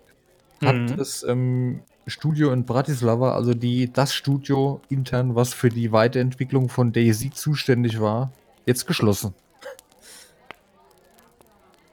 [0.65, 0.97] hat Mhm.
[0.97, 6.93] das ähm, Studio in Bratislava, also die, das Studio intern, was für die Weiterentwicklung von
[6.93, 8.31] Daisy zuständig war,
[8.65, 9.35] jetzt geschlossen.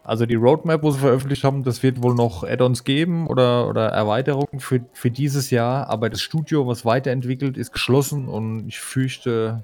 [0.06, 3.88] Also die Roadmap, wo sie veröffentlicht haben, das wird wohl noch Add-ons geben oder, oder
[3.88, 9.64] Erweiterungen für, für dieses Jahr, aber das Studio, was weiterentwickelt, ist geschlossen und ich fürchte,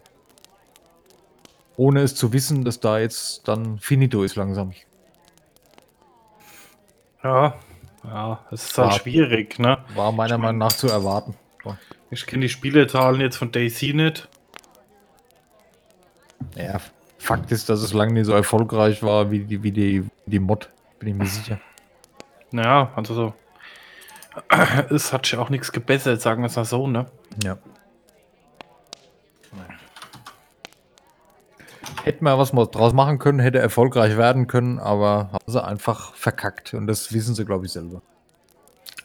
[1.80, 4.74] ohne es zu wissen, dass da jetzt dann finito ist langsam.
[7.24, 7.56] Ja,
[8.04, 9.78] ja, es ist halt schwierig, ne?
[9.96, 11.36] War meiner Meinung nach zu erwarten.
[11.64, 11.78] So.
[12.12, 14.28] Ich kenne die Spielerzahlen jetzt von Daisy nicht.
[16.58, 16.82] Ja,
[17.18, 20.70] Fakt ist, dass es lange nicht so erfolgreich war wie die, wie die, die Mod,
[21.00, 21.62] bin ich mir sicher.
[22.52, 23.34] Ja, also so.
[24.90, 27.06] Es hat sich auch nichts gebessert, sagen wir es mal so, ne?
[27.42, 27.58] Ja.
[32.04, 36.14] Hätten wir was mal draus machen können, hätte erfolgreich werden können, aber haben sie einfach
[36.14, 38.02] verkackt und das wissen sie, glaube ich, selber.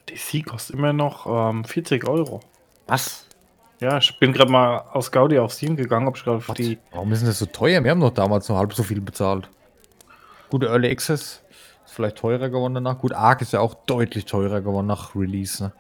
[0.07, 2.41] Daisy kostet immer noch ähm, 40 Euro.
[2.87, 3.27] Was?
[3.81, 6.79] Ja, ich bin gerade mal aus Gaudi auf Steam gegangen, ob ich gerade auf die.
[6.93, 7.83] Warum ist denn das so teuer?
[7.83, 9.49] Wir haben doch damals noch halb so viel bezahlt.
[10.51, 11.43] Gute Early Access
[11.85, 12.99] ist vielleicht teurer geworden danach.
[12.99, 15.65] Gut, Ark ist ja auch deutlich teurer geworden nach Release.
[15.65, 15.73] Ne?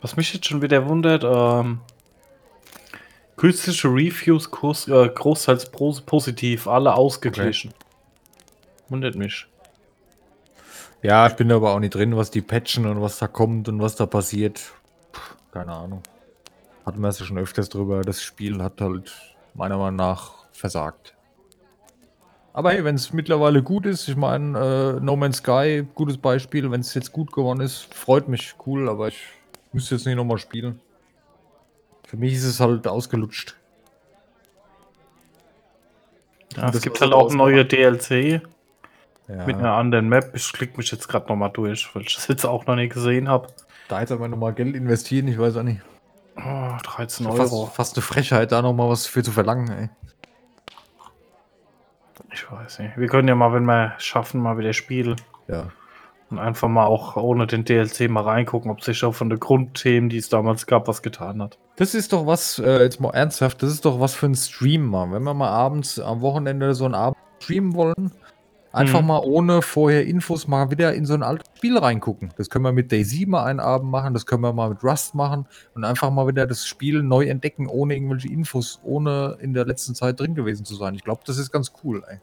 [0.00, 1.80] Was mich jetzt schon wieder wundert, ähm,
[3.40, 7.72] künstliche Reviews groß, äh, großteils positiv, alle ausgeglichen.
[8.90, 9.46] Wundert mich.
[11.00, 13.66] Ja, ich bin da aber auch nicht drin, was die patchen und was da kommt
[13.70, 14.60] und was da passiert.
[15.12, 15.20] Puh,
[15.52, 16.02] keine Ahnung.
[16.84, 18.02] Hatten wir es ja schon öfters drüber.
[18.02, 19.10] Das Spiel hat halt
[19.54, 21.14] meiner Meinung nach versagt.
[22.52, 26.70] Aber hey, wenn es mittlerweile gut ist, ich meine, äh, No Man's Sky, gutes Beispiel,
[26.70, 29.22] wenn es jetzt gut geworden ist, freut mich, cool, aber ich
[29.72, 30.78] müsste jetzt nicht nochmal spielen.
[32.10, 33.54] Für mich ist es halt ausgelutscht.
[36.56, 38.42] Ja, es gibt halt auch neue DLC
[39.28, 39.46] Ja.
[39.46, 40.32] mit einer anderen Map.
[40.34, 43.28] Ich klicke mich jetzt gerade nochmal durch, weil ich das jetzt auch noch nicht gesehen
[43.28, 43.46] habe.
[43.86, 45.82] Da jetzt aber nochmal Geld investieren, ich weiß auch nicht.
[46.36, 47.66] Oh, 13 Fast, Euro.
[47.66, 49.88] fast eine Frechheit, da nochmal was für zu verlangen, ey.
[52.32, 52.96] Ich weiß nicht.
[52.96, 55.14] Wir können ja mal, wenn wir schaffen, mal wieder spielen.
[55.46, 55.68] Ja.
[56.30, 60.08] Und einfach mal auch ohne den DLC mal reingucken, ob sich auch von den Grundthemen,
[60.08, 61.58] die es damals gab, was getan hat.
[61.76, 64.86] Das ist doch was, äh, jetzt mal ernsthaft, das ist doch was für ein Stream
[64.86, 65.10] mal.
[65.10, 68.12] Wenn wir mal abends am Wochenende so einen Abend streamen wollen,
[68.72, 69.06] einfach Mhm.
[69.08, 72.30] mal ohne vorher Infos mal wieder in so ein altes Spiel reingucken.
[72.36, 75.16] Das können wir mit Daisy mal einen Abend machen, das können wir mal mit Rust
[75.16, 79.66] machen und einfach mal wieder das Spiel neu entdecken, ohne irgendwelche Infos, ohne in der
[79.66, 80.94] letzten Zeit drin gewesen zu sein.
[80.94, 82.18] Ich glaube, das ist ganz cool, ey.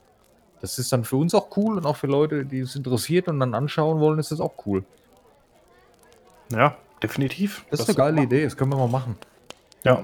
[0.62, 3.40] Das ist dann für uns auch cool und auch für Leute, die es interessiert und
[3.40, 4.84] dann anschauen wollen, ist das auch cool.
[6.52, 7.66] Ja, definitiv.
[7.70, 9.18] Das, ist eine geile Idee, das können wir mal machen.
[9.84, 10.04] Ja,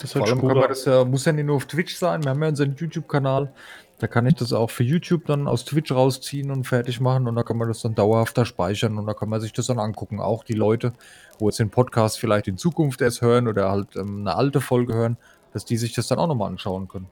[0.00, 0.68] das Vor allem an.
[0.68, 3.52] das ja, muss ja nicht nur auf Twitch sein, wir haben ja unseren YouTube-Kanal.
[4.00, 7.34] Da kann ich das auch für YouTube dann aus Twitch rausziehen und fertig machen und
[7.34, 10.20] da kann man das dann dauerhafter speichern und da kann man sich das dann angucken.
[10.20, 10.92] Auch die Leute,
[11.40, 14.94] wo jetzt den Podcast vielleicht in Zukunft erst hören oder halt ähm, eine alte Folge
[14.94, 15.16] hören,
[15.52, 17.08] dass die sich das dann auch nochmal anschauen können.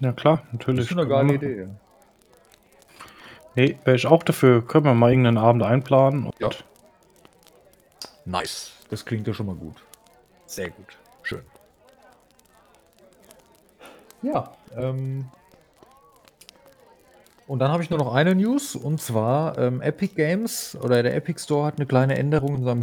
[0.00, 0.86] Ja, klar, natürlich.
[0.86, 1.34] Das ist eine geile.
[1.34, 1.68] Idee.
[3.54, 4.66] Nee, wäre ich auch dafür.
[4.66, 6.30] Können wir mal irgendeinen Abend einplanen.
[6.38, 6.50] Ja.
[8.24, 8.72] Nice.
[8.90, 9.76] Das klingt ja schon mal gut.
[10.46, 10.96] Sehr gut.
[11.22, 11.42] Schön.
[14.22, 15.28] Ja, ähm.
[17.46, 21.16] Und dann habe ich nur noch eine News und zwar ähm, Epic Games oder der
[21.16, 22.82] Epic Store hat eine kleine Änderung in seinem.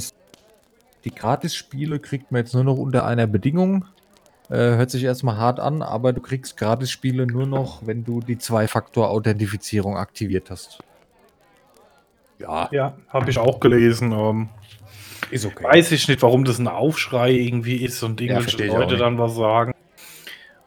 [1.05, 3.86] Die Gratis-Spiele kriegt man jetzt nur noch unter einer Bedingung.
[4.49, 8.38] Äh, hört sich erstmal hart an, aber du kriegst Gratis-Spiele nur noch, wenn du die
[8.38, 10.79] Zwei-Faktor-Authentifizierung aktiviert hast.
[12.39, 14.12] Ja, Ja, habe ich auch gelesen.
[14.13, 14.49] Ähm,
[15.31, 15.63] ist okay.
[15.63, 19.17] weiß ich nicht, warum das ein Aufschrei irgendwie ist und Ja, irgendwelche auch Leute dann
[19.17, 19.73] was sagen.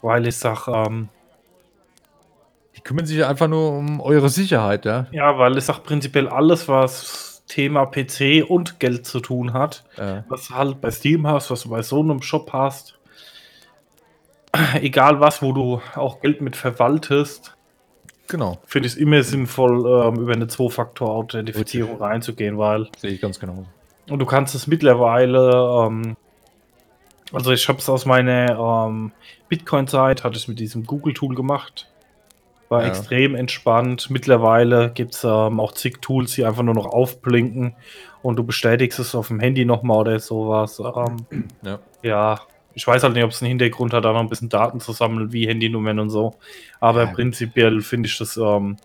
[0.02, 1.08] Weil ich sag, ähm,
[2.76, 5.06] Die kümmern sich einfach nur um eure Sicherheit, ja.
[5.10, 10.22] ja, weil ich sag prinzipiell alles, was Thema PC und Geld zu tun hat, Äh,
[10.28, 12.98] was du halt bei Steam hast, was du bei so einem Shop hast,
[14.80, 17.56] egal was, wo du auch Geld mit verwaltest,
[18.28, 23.38] genau, finde ich es immer sinnvoll, ähm, über eine Zwei-Faktor-Authentifizierung reinzugehen, weil sehe ich ganz
[23.40, 23.66] genau.
[24.08, 26.16] und du kannst es mittlerweile, ähm,
[27.32, 29.12] also ich habe es aus meiner ähm,
[29.48, 31.86] Bitcoin-Zeit, hatte ich mit diesem Google-Tool gemacht.
[32.68, 32.88] War Ja.
[32.88, 34.10] extrem entspannt.
[34.10, 37.74] Mittlerweile gibt es ähm, auch zig Tools, die einfach nur noch aufblinken
[38.22, 40.78] und du bestätigst es auf dem Handy nochmal oder sowas.
[40.80, 41.26] Ähm,
[41.62, 41.80] Ja.
[42.02, 42.40] ja,
[42.80, 44.92] ich weiß halt nicht, ob es einen Hintergrund hat, da noch ein bisschen Daten zu
[44.92, 46.38] sammeln, wie Handynummern und so.
[46.80, 47.10] Aber Ja.
[47.12, 48.78] prinzipiell finde ich das, ähm,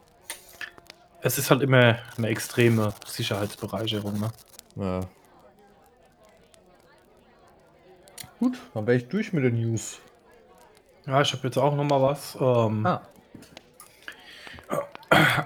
[1.21, 4.19] es ist halt immer eine extreme Sicherheitsbereicherung.
[4.19, 4.27] Ne?
[4.75, 4.99] ja.
[8.38, 9.99] Gut, dann wäre ich durch mit den News.
[11.08, 12.38] Ja, ich habe jetzt auch noch mal was.
[12.41, 13.01] Ähm, Ah.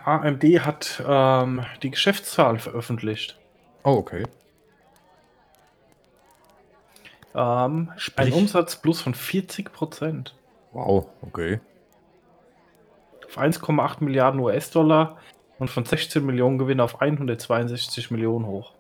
[0.06, 3.38] AMD hat ähm, die Geschäftszahlen veröffentlicht.
[3.84, 4.24] Oh, okay.
[7.40, 10.36] Ähm, ein Sprich- Umsatz plus von 40 Prozent
[10.74, 11.60] Wow, okay.
[13.26, 15.18] auf 1,8 Milliarden US-Dollar
[15.58, 18.74] und von 16 Millionen Gewinn auf 162 Millionen hoch.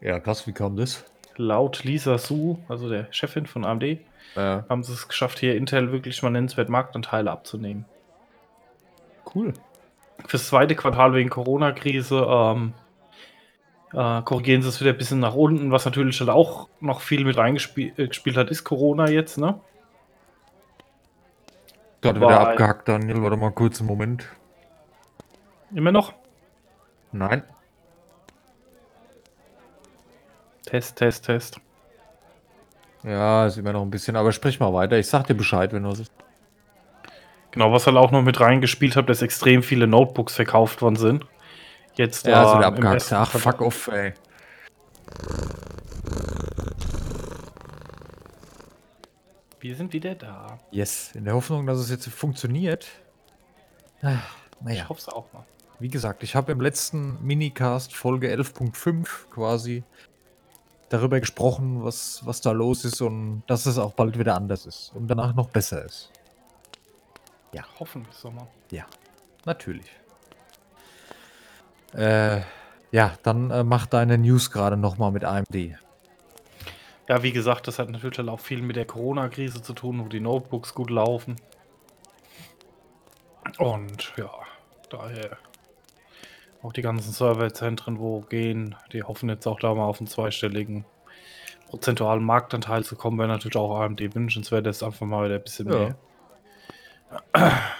[0.00, 1.04] Ja, krass, wie kam das?
[1.36, 3.98] Laut Lisa Su, also der Chefin von AMD, Äh,
[4.36, 7.84] haben sie es geschafft, hier Intel wirklich mal nennenswert Marktanteile abzunehmen.
[9.34, 9.52] cool.
[10.26, 12.72] Fürs zweite Quartal wegen Corona-Krise ähm,
[13.92, 17.24] äh, korrigieren sie es wieder ein bisschen nach unten, was natürlich halt auch noch viel
[17.24, 19.60] mit reingespielt äh, hat, ist Corona jetzt, ne?
[22.02, 23.22] Gerade wieder abgehackt, Daniel.
[23.22, 24.26] Warte mal kurz einen Moment.
[25.74, 26.12] Immer noch?
[27.12, 27.42] Nein.
[30.66, 31.60] Test, Test, Test.
[33.02, 34.98] Ja, ist immer noch ein bisschen, aber sprich mal weiter.
[34.98, 36.10] Ich sag dir Bescheid, wenn du ist.
[37.52, 41.24] Genau, was halt auch noch mit reingespielt hat, dass extrem viele Notebooks verkauft worden sind.
[41.96, 42.94] Jetzt Ja, ist ähm, wieder im abgehackt.
[43.02, 44.12] ersten Ach, fuck off, ey.
[49.60, 50.58] Wir sind wieder da.
[50.70, 52.86] Yes, in der Hoffnung, dass es jetzt funktioniert.
[54.02, 54.18] Ah,
[54.60, 54.82] Naja.
[54.82, 55.44] Ich hoffe es auch mal.
[55.78, 59.84] Wie gesagt, ich habe im letzten Minicast Folge 11.5 quasi
[60.88, 64.92] darüber gesprochen, was, was da los ist und dass es auch bald wieder anders ist
[64.94, 66.10] und danach noch besser ist.
[67.52, 68.46] Ja, hoffen wir es mal.
[68.70, 68.86] Ja,
[69.44, 69.86] natürlich.
[71.94, 72.40] Äh,
[72.90, 75.54] ja, dann äh, mach deine News gerade nochmal mit AMD.
[77.08, 80.20] Ja, wie gesagt, das hat natürlich auch viel mit der Corona-Krise zu tun, wo die
[80.20, 81.36] Notebooks gut laufen.
[83.58, 84.30] Und ja,
[84.90, 85.38] daher
[86.62, 90.84] auch die ganzen Serverzentren, wo gehen, die hoffen jetzt auch da mal auf einen zweistelligen
[91.68, 95.68] prozentualen Marktanteil zu kommen, wäre natürlich auch AMD wünschenswert, dass einfach mal wieder ein bisschen
[95.70, 95.78] Ja.
[95.78, 95.96] mehr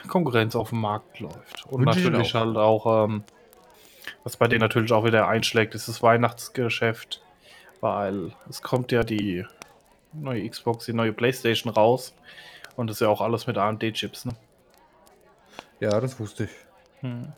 [0.09, 1.67] Konkurrenz auf dem Markt läuft.
[1.67, 2.41] Und Ihnen natürlich auch.
[2.41, 3.25] halt auch, ähm,
[4.27, 7.23] was bei denen natürlich auch wieder einschlägt, ist das Weihnachtsgeschäft,
[7.81, 9.47] weil es kommt ja die
[10.13, 12.13] neue Xbox, die neue Playstation raus
[12.75, 14.33] und das ist ja auch alles mit AMD-Chips, ne?
[15.79, 16.51] Ja, das wusste ich.
[17.03, 17.33] Hm.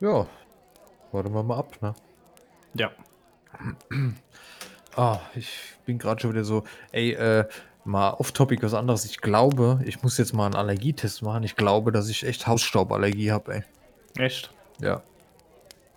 [0.00, 0.26] Ja.
[1.12, 1.94] Warten wir mal ab, ne?
[2.72, 2.90] Ja.
[4.96, 5.50] Ah, ich
[5.84, 7.46] bin gerade schon wieder so, ey, äh,
[7.84, 9.04] mal off-topic was anderes.
[9.04, 11.42] Ich glaube, ich muss jetzt mal einen Allergietest machen.
[11.42, 13.64] Ich glaube, dass ich echt Hausstauballergie habe, ey.
[14.16, 14.50] Echt?
[14.80, 15.02] Ja.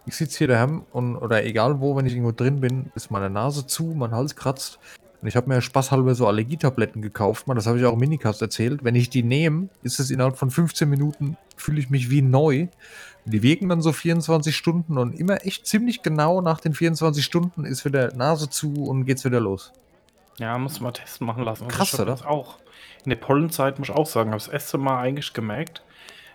[0.05, 3.29] Ich sitze hier daheim und, oder egal wo, wenn ich irgendwo drin bin, ist meine
[3.29, 4.79] Nase zu, mein Hals kratzt.
[5.21, 7.55] Und ich habe mir spaßhalber so Allergietabletten gekauft, man.
[7.55, 8.83] Das habe ich auch im Minicast erzählt.
[8.83, 12.67] Wenn ich die nehme, ist es innerhalb von 15 Minuten, fühle ich mich wie neu.
[13.25, 17.65] Die wirken dann so 24 Stunden und immer echt ziemlich genau nach den 24 Stunden
[17.65, 19.71] ist wieder Nase zu und geht's wieder los.
[20.39, 21.67] Ja, muss mal testen machen lassen.
[21.67, 22.13] Krass, oder?
[22.13, 22.57] jetzt Auch.
[23.03, 25.83] In der Pollenzeit muss ich auch sagen, habe das erste Mal eigentlich gemerkt,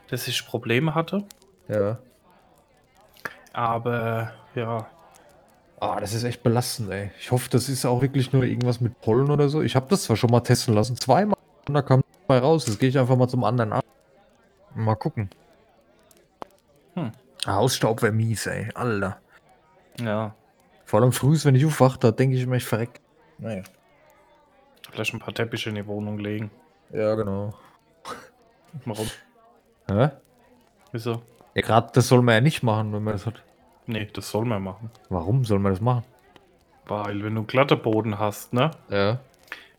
[0.08, 1.24] dass ich Probleme hatte.
[1.68, 1.98] Ja.
[3.56, 4.86] Aber ja,
[5.78, 7.10] Ah, das ist echt belastend, ey.
[7.18, 9.60] Ich hoffe, das ist auch wirklich nur irgendwas mit Pollen oder so.
[9.60, 11.36] Ich habe das zwar schon mal testen lassen, zweimal,
[11.68, 12.66] und da kam bei raus.
[12.66, 13.82] Jetzt gehe ich einfach mal zum anderen an.
[14.74, 15.28] Mal gucken.
[16.94, 17.12] Hm.
[17.44, 18.70] Ah, Hausstaub wäre mies, ey.
[18.74, 19.18] Alter.
[20.00, 20.34] ja,
[20.86, 23.00] Vor allem früh, wenn ich aufwache, da denke ich immer, ich verreck.
[23.38, 23.62] Naja.
[24.90, 26.50] vielleicht ein paar Teppiche in die Wohnung legen.
[26.90, 27.52] Ja, genau.
[28.86, 29.10] Warum?
[29.90, 30.08] Hä?
[30.92, 31.22] Wieso?
[31.54, 33.42] Ja, gerade das soll man ja nicht machen, wenn man das hat.
[33.86, 34.90] Nee, das soll man machen.
[35.08, 36.04] Warum soll man das machen?
[36.86, 39.20] Weil, wenn du einen glatte Boden hast, ne, Ja.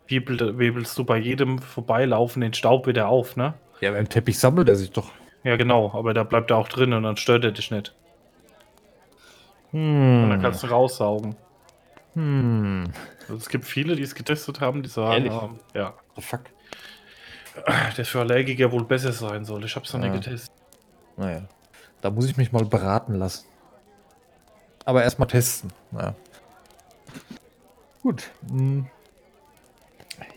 [0.08, 3.54] wiebel, webelst du bei jedem Vorbeilaufen den Staub wieder auf, ne?
[3.82, 5.12] Ja, beim Teppich sammelt er sich doch.
[5.44, 7.94] Ja, genau, aber da bleibt er auch drin und dann stört er dich nicht.
[9.72, 10.30] Und Hm.
[10.30, 11.36] dann kannst du raussaugen.
[12.14, 12.86] Hm.
[13.22, 15.34] Also es gibt viele, die es getestet haben, die sagen, Ehrlich?
[15.44, 16.42] ähm, ja, The fuck?
[17.98, 19.66] der für Allergiker wohl besser sein soll.
[19.66, 20.10] Ich hab's noch Ja.
[20.12, 20.52] nicht getestet.
[21.18, 21.42] Naja.
[22.02, 23.48] Da muss ich mich mal beraten lassen.
[24.88, 25.74] Aber erstmal testen.
[25.92, 26.16] Ja.
[28.02, 28.32] Gut.
[28.50, 28.84] mm.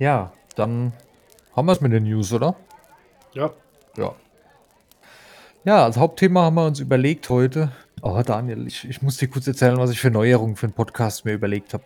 [0.00, 0.92] Ja, dann
[1.54, 2.56] haben wir es mit den News, oder?
[3.32, 3.52] Ja.
[3.96, 4.12] Ja.
[5.62, 7.70] Ja, als Hauptthema haben wir uns überlegt heute.
[8.02, 11.24] Oh, Daniel, ich, ich muss dir kurz erzählen, was ich für Neuerungen für einen Podcast
[11.24, 11.84] mir überlegt habe.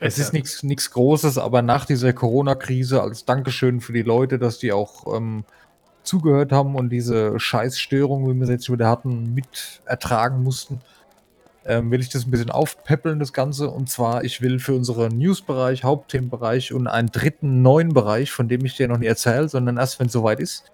[0.00, 4.72] Es ist nichts Großes, aber nach dieser Corona-Krise als Dankeschön für die Leute, dass die
[4.72, 5.44] auch ähm,
[6.02, 10.80] zugehört haben und diese Scheißstörung, wie wir sie jetzt schon wieder hatten, mit ertragen mussten,
[11.66, 13.68] ähm, will ich das ein bisschen aufpeppeln, das Ganze.
[13.70, 18.64] Und zwar, ich will für unseren News-Bereich, Hauptthemenbereich und einen dritten neuen Bereich, von dem
[18.64, 20.64] ich dir noch nicht erzähle, sondern erst, wenn es soweit ist,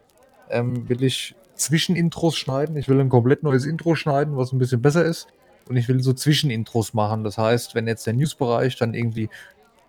[0.50, 2.76] ähm, will ich Zwischenintros schneiden.
[2.76, 5.28] Ich will ein komplett neues Intro schneiden, was ein bisschen besser ist.
[5.68, 7.24] Und ich will so Zwischenintros machen.
[7.24, 9.30] Das heißt, wenn jetzt der News-Bereich dann irgendwie,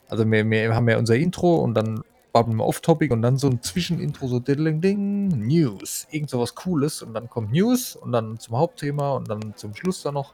[0.07, 3.47] also wir, wir haben ja unser Intro und dann babbeln wir off-topic und dann so
[3.47, 8.39] ein Zwischenintro, so diddling ding, News, irgend sowas Cooles und dann kommt News und dann
[8.39, 10.33] zum Hauptthema und dann zum Schluss dann noch,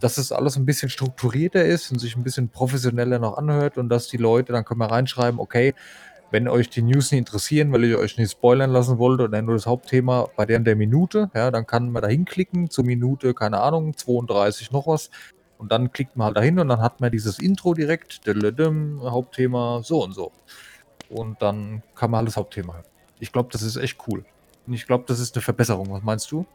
[0.00, 3.88] dass es alles ein bisschen strukturierter ist und sich ein bisschen professioneller noch anhört und
[3.88, 5.74] dass die Leute, dann können wir reinschreiben, okay,
[6.30, 9.54] wenn euch die News nicht interessieren, weil ihr euch nicht spoilern lassen wollt oder nur
[9.54, 13.60] das Hauptthema bei der, der Minute, ja, dann kann man da hinklicken zur Minute, keine
[13.60, 15.10] Ahnung, 32 noch was.
[15.58, 20.02] Und dann klickt man halt dahin und dann hat man dieses Intro direkt, Hauptthema, so
[20.02, 20.32] und so.
[21.10, 22.84] Und dann kann man das Hauptthema hören.
[23.18, 24.24] Ich glaube, das ist echt cool.
[24.66, 25.90] Und ich glaube, das ist eine Verbesserung.
[25.90, 26.46] Was meinst du?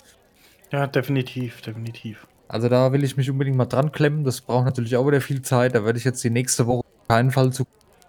[0.72, 2.26] Ja, definitiv, definitiv.
[2.48, 4.24] Also da will ich mich unbedingt mal dran klemmen.
[4.24, 5.76] Das braucht natürlich auch wieder viel Zeit.
[5.76, 7.66] Da werde ich jetzt die nächste Woche auf keinen Fall zu.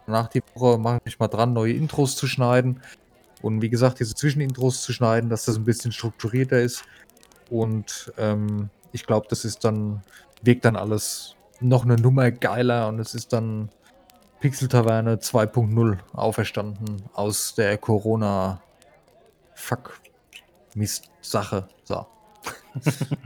[0.07, 2.81] Nach die Woche mache ich mich mal dran, neue Intros zu schneiden.
[3.43, 6.85] Und wie gesagt, diese Zwischenintros zu schneiden, dass das ein bisschen strukturierter ist.
[7.51, 10.03] Und ähm, ich glaube, das ist dann,
[10.43, 13.71] wirkt dann alles noch eine Nummer geiler und es ist dann
[14.41, 18.61] Pixel Taverne 2.0 auferstanden aus der Corona
[19.55, 20.01] Fuck
[20.75, 21.69] Mist Sache.
[21.85, 22.07] So.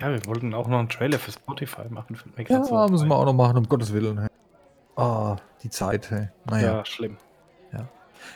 [0.00, 2.18] Ja, wir wollten auch noch einen Trailer für Spotify machen.
[2.36, 4.18] Mir Ja, so müssen wir auch noch machen, um Gottes Willen.
[4.18, 4.28] Hey.
[4.96, 6.28] Ah, die Zeit, hey.
[6.46, 6.78] Naja.
[6.78, 7.16] Ja, schlimm.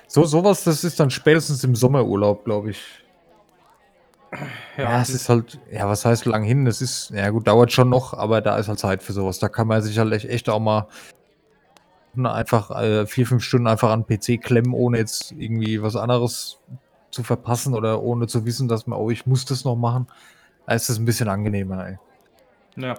[0.07, 2.83] So, sowas, das ist dann spätestens im Sommerurlaub, glaube ich.
[4.77, 6.67] Ja, es ist halt, ja, was heißt lang hin?
[6.67, 9.39] Es ist, ja gut, dauert schon noch, aber da ist halt Zeit für sowas.
[9.39, 10.87] Da kann man sich halt echt, echt auch mal
[12.17, 16.59] einfach äh, vier, fünf Stunden einfach an den PC klemmen, ohne jetzt irgendwie was anderes
[17.11, 20.07] zu verpassen oder ohne zu wissen, dass man, oh, ich muss das noch machen.
[20.69, 21.99] Ist es ein bisschen angenehmer, ey.
[22.77, 22.95] Ja.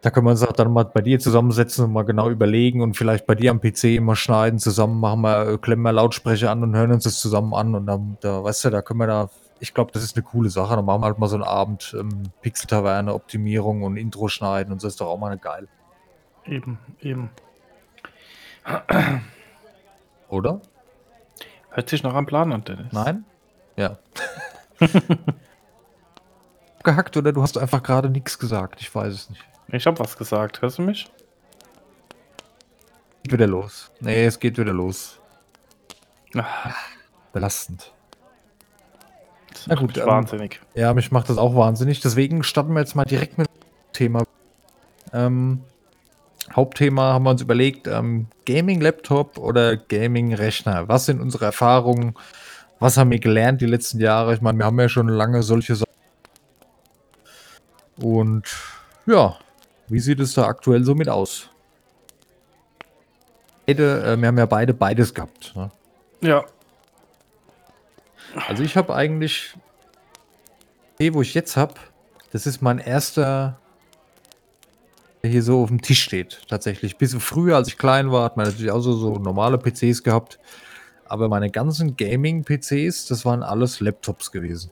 [0.00, 2.96] Da können wir uns auch dann mal bei dir zusammensetzen und mal genau überlegen und
[2.96, 6.62] vielleicht bei dir am PC mal schneiden, zusammen machen wir, äh, klemmen wir Lautsprecher an
[6.62, 9.28] und hören uns das zusammen an und dann, da, weißt du, da können wir da,
[9.58, 10.76] ich glaube, das ist eine coole Sache.
[10.76, 14.80] Dann machen wir halt mal so einen Abend ähm, Pixel-Taverne, Optimierung und Intro schneiden und
[14.80, 15.66] so ist doch auch mal eine geil.
[16.44, 17.30] Eben, eben.
[20.28, 20.60] Oder?
[21.78, 22.92] Hört sich nach einem Plan an, Dennis.
[22.92, 23.24] Nein?
[23.76, 23.98] Ja.
[26.82, 28.80] Gehackt oder du hast einfach gerade nichts gesagt.
[28.80, 29.44] Ich weiß es nicht.
[29.68, 30.60] Ich habe was gesagt.
[30.60, 31.08] Hörst du mich?
[33.22, 33.92] Geht wieder los.
[34.00, 35.20] Nee, es geht wieder los.
[36.34, 36.74] Ah,
[37.32, 37.92] Belastend.
[39.52, 40.60] das Na gut, ähm, wahnsinnig.
[40.74, 42.00] Ja, mich macht das auch wahnsinnig.
[42.00, 44.24] Deswegen starten wir jetzt mal direkt mit dem Thema.
[45.12, 45.62] Ähm,
[46.54, 50.88] Hauptthema haben wir uns überlegt, ähm, Gaming-Laptop oder Gaming-Rechner.
[50.88, 52.14] Was sind unsere Erfahrungen?
[52.80, 54.34] Was haben wir gelernt die letzten Jahre?
[54.34, 55.88] Ich meine, wir haben ja schon lange solche Sachen.
[58.00, 58.44] Und
[59.06, 59.36] ja,
[59.88, 61.50] wie sieht es da aktuell so mit aus?
[63.66, 65.54] Beide, äh, wir haben ja beide beides gehabt.
[65.54, 65.70] Ne?
[66.20, 66.44] Ja,
[68.46, 69.54] Also ich habe eigentlich,
[70.98, 71.74] die, wo ich jetzt habe,
[72.32, 73.58] das ist mein erster,
[75.28, 76.96] der hier so auf dem Tisch steht, tatsächlich.
[76.96, 80.38] Bis früher, als ich klein war, hat man natürlich auch so, so normale PCs gehabt.
[81.06, 84.70] Aber meine ganzen Gaming-PCs, das waren alles Laptops gewesen.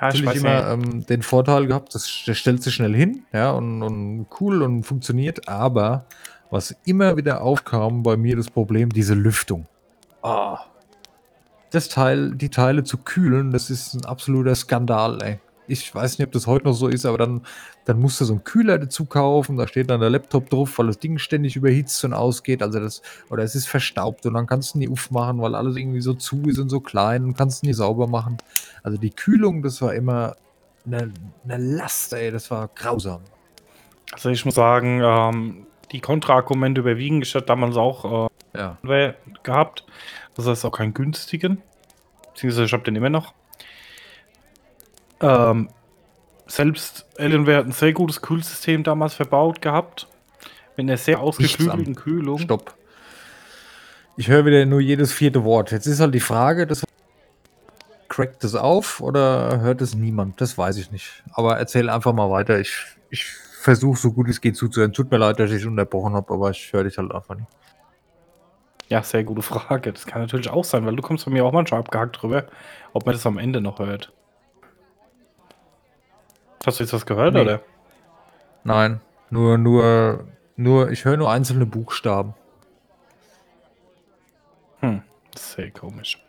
[0.00, 3.50] ja ich Natürlich immer ähm, den Vorteil gehabt, das, der stellt sich schnell hin, ja,
[3.50, 6.04] und, und cool und funktioniert, aber
[6.50, 9.66] was immer wieder aufkam bei mir das Problem, diese Lüftung.
[10.22, 10.60] Ah.
[11.70, 15.38] Das Teil, die Teile zu kühlen, das ist ein absoluter Skandal, ey.
[15.68, 17.42] Ich weiß nicht, ob das heute noch so ist, aber dann,
[17.84, 20.86] dann musst du so einen Kühler dazu kaufen, da steht dann der Laptop drauf, weil
[20.86, 24.74] das Ding ständig überhitzt und ausgeht, also das, oder es ist verstaubt und dann kannst
[24.74, 27.74] du nie aufmachen, weil alles irgendwie so zu ist und so klein und kannst nie
[27.74, 28.38] sauber machen.
[28.82, 30.36] Also die Kühlung, das war immer
[30.86, 31.12] eine,
[31.44, 33.20] eine Last, ey, das war grausam.
[34.12, 37.22] Also ich muss sagen, ähm, die Kontraargumente überwiegen.
[37.22, 38.78] Ich hatte damals auch äh, Ja.
[39.42, 39.84] Gehabt.
[40.34, 41.62] Das heißt auch keinen günstigen.
[42.32, 43.34] Beziehungsweise ich habe den immer noch.
[45.20, 45.68] Ähm,
[46.46, 50.06] selbst Alienware hat ein sehr gutes Kühlsystem damals verbaut gehabt.
[50.76, 52.38] Mit einer sehr ausgeklügelten Kühlung.
[52.38, 52.74] Stopp.
[54.16, 55.70] Ich höre wieder nur jedes vierte Wort.
[55.72, 56.84] Jetzt ist halt die Frage, das
[58.08, 60.40] crackt es auf oder hört es niemand?
[60.40, 61.22] Das weiß ich nicht.
[61.32, 62.58] Aber erzähl einfach mal weiter.
[62.58, 62.74] Ich,
[63.10, 64.92] ich versuche so gut es geht zuzuhören.
[64.92, 67.48] Tut mir leid, dass ich unterbrochen habe, aber ich höre dich halt einfach nicht.
[68.88, 69.92] Ja, sehr gute Frage.
[69.92, 72.46] Das kann natürlich auch sein, weil du kommst bei mir auch manchmal abgehackt drüber,
[72.92, 74.12] ob man das am Ende noch hört.
[76.68, 77.40] Hast du jetzt was gehört, Nee.
[77.40, 77.62] oder?
[78.62, 79.00] Nein,
[79.30, 82.34] nur, nur, nur, ich höre nur einzelne Buchstaben.
[84.80, 85.02] Hm,
[85.34, 86.22] sehr komisch.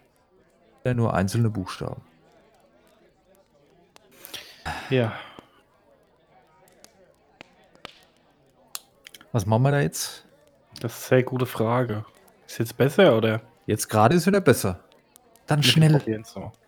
[0.85, 2.01] Ja, nur einzelne Buchstaben.
[4.89, 5.11] Ja.
[9.33, 10.25] Was machen wir da jetzt?
[10.79, 12.05] Das ist eine sehr gute Frage.
[12.47, 13.41] Ist jetzt besser oder?
[13.65, 14.79] Jetzt gerade ist wieder besser.
[15.47, 16.01] Dann schnell,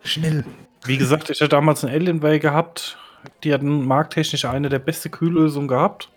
[0.02, 0.44] schnell.
[0.84, 2.98] Wie gesagt, ich hatte damals einen Alienware gehabt.
[3.44, 6.10] Die hatten markttechnisch eine der beste Kühllösungen gehabt.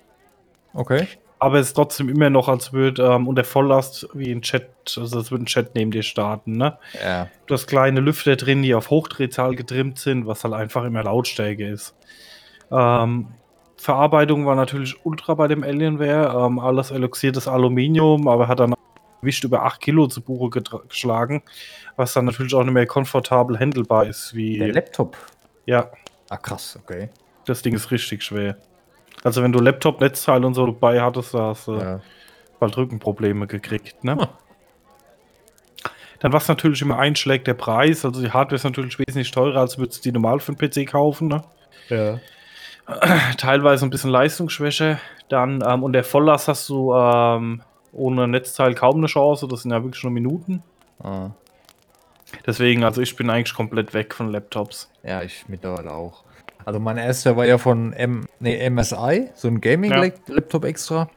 [0.74, 1.08] Okay.
[1.40, 5.18] Aber es ist trotzdem immer noch, als würde ähm, unter Volllast wie ein Chat, also
[5.18, 6.78] als würde ein Chat neben dir starten, ne?
[7.04, 7.28] Ja.
[7.46, 11.68] Du hast kleine Lüfter drin, die auf Hochdrehzahl getrimmt sind, was halt einfach immer Lautstärke
[11.68, 11.94] ist.
[12.72, 13.28] Ähm,
[13.78, 16.46] Verarbeitung war natürlich ultra bei dem Alienware.
[16.46, 18.74] Ähm, alles eloxiertes Aluminium, aber hat dann
[19.22, 21.44] Gewicht über 8 Kilo zu Buche geschlagen,
[21.96, 24.36] was dann natürlich auch nicht mehr komfortabel handelbar ist.
[24.36, 25.18] Wie, Der Laptop.
[25.66, 25.90] ja,
[26.30, 27.10] Ah, krass, okay.
[27.46, 28.58] das Ding ist richtig schwer.
[29.24, 32.02] Also wenn du Laptop, Netzteil und so dabei hattest, da hast du Ja.
[32.60, 34.14] bald Rückenprobleme gekriegt, ne?
[34.14, 34.28] Hm.
[36.20, 38.06] Dann was natürlich immer einschlägt, der Preis.
[38.06, 40.90] Also die Hardware ist natürlich wesentlich teurer, als würdest du die normal für einen PC
[40.90, 41.44] kaufen, ne?
[41.90, 42.20] ja.
[43.38, 45.00] Teilweise ein bisschen Leistungsschwäche.
[45.30, 47.62] Dann ähm, und der Volllast hast du ähm,
[47.92, 49.48] ohne Netzteil kaum eine Chance.
[49.48, 50.62] Das sind ja wirklich nur Minuten.
[51.04, 51.30] Ah.
[52.46, 54.90] Deswegen, also ich bin eigentlich komplett weg von Laptops.
[55.04, 56.24] Ja, ich mittlerweile auch.
[56.64, 61.10] Also mein erster war ja von M nee, MSI, so ein Gaming-Laptop extra.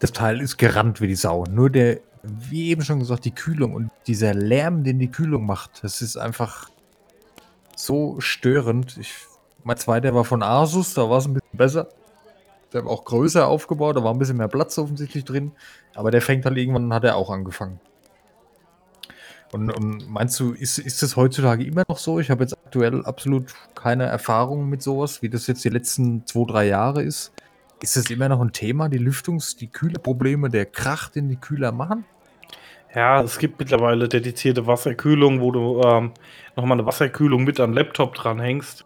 [0.00, 1.44] Das Teil ist gerannt wie die Sau.
[1.44, 5.82] Nur der, wie eben schon gesagt, die Kühlung und dieser Lärm, den die Kühlung macht,
[5.82, 6.70] das ist einfach
[7.74, 8.96] so störend.
[8.98, 9.14] Ich,
[9.64, 11.88] mein zweiter war von Asus, da war es ein bisschen besser.
[12.72, 15.52] Der war auch größer aufgebaut, da war ein bisschen mehr Platz offensichtlich drin.
[15.94, 17.80] Aber der fängt halt irgendwann, hat er auch angefangen.
[19.52, 22.20] Und, und meinst du, ist, ist das heutzutage immer noch so?
[22.20, 26.44] Ich habe jetzt aktuell absolut keine Erfahrung mit sowas, wie das jetzt die letzten zwei,
[26.46, 27.32] drei Jahre ist.
[27.80, 31.72] Ist das immer noch ein Thema, die Lüftungs-, die Kühlerprobleme, der Krach, den die Kühler
[31.72, 32.04] machen?
[32.94, 36.12] Ja, es gibt mittlerweile dedizierte Wasserkühlung, wo du ähm,
[36.56, 38.84] nochmal eine Wasserkühlung mit den Laptop dranhängst.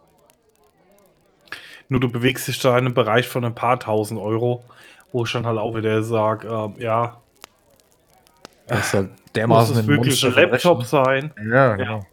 [1.89, 4.63] Nur du bewegst dich da in einem Bereich von ein paar tausend Euro,
[5.11, 7.22] wo ich dann halt auch wieder sage, ähm, ja,
[8.73, 11.31] Das ist halt muss dermaßen es ein wirklich ein Laptop sein?
[11.51, 12.05] Ja, genau.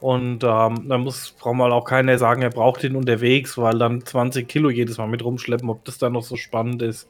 [0.00, 4.04] Und ähm, da muss, braucht mal auch keiner sagen, er braucht den unterwegs, weil dann
[4.04, 7.08] 20 Kilo jedes Mal mit rumschleppen, ob das dann noch so spannend ist.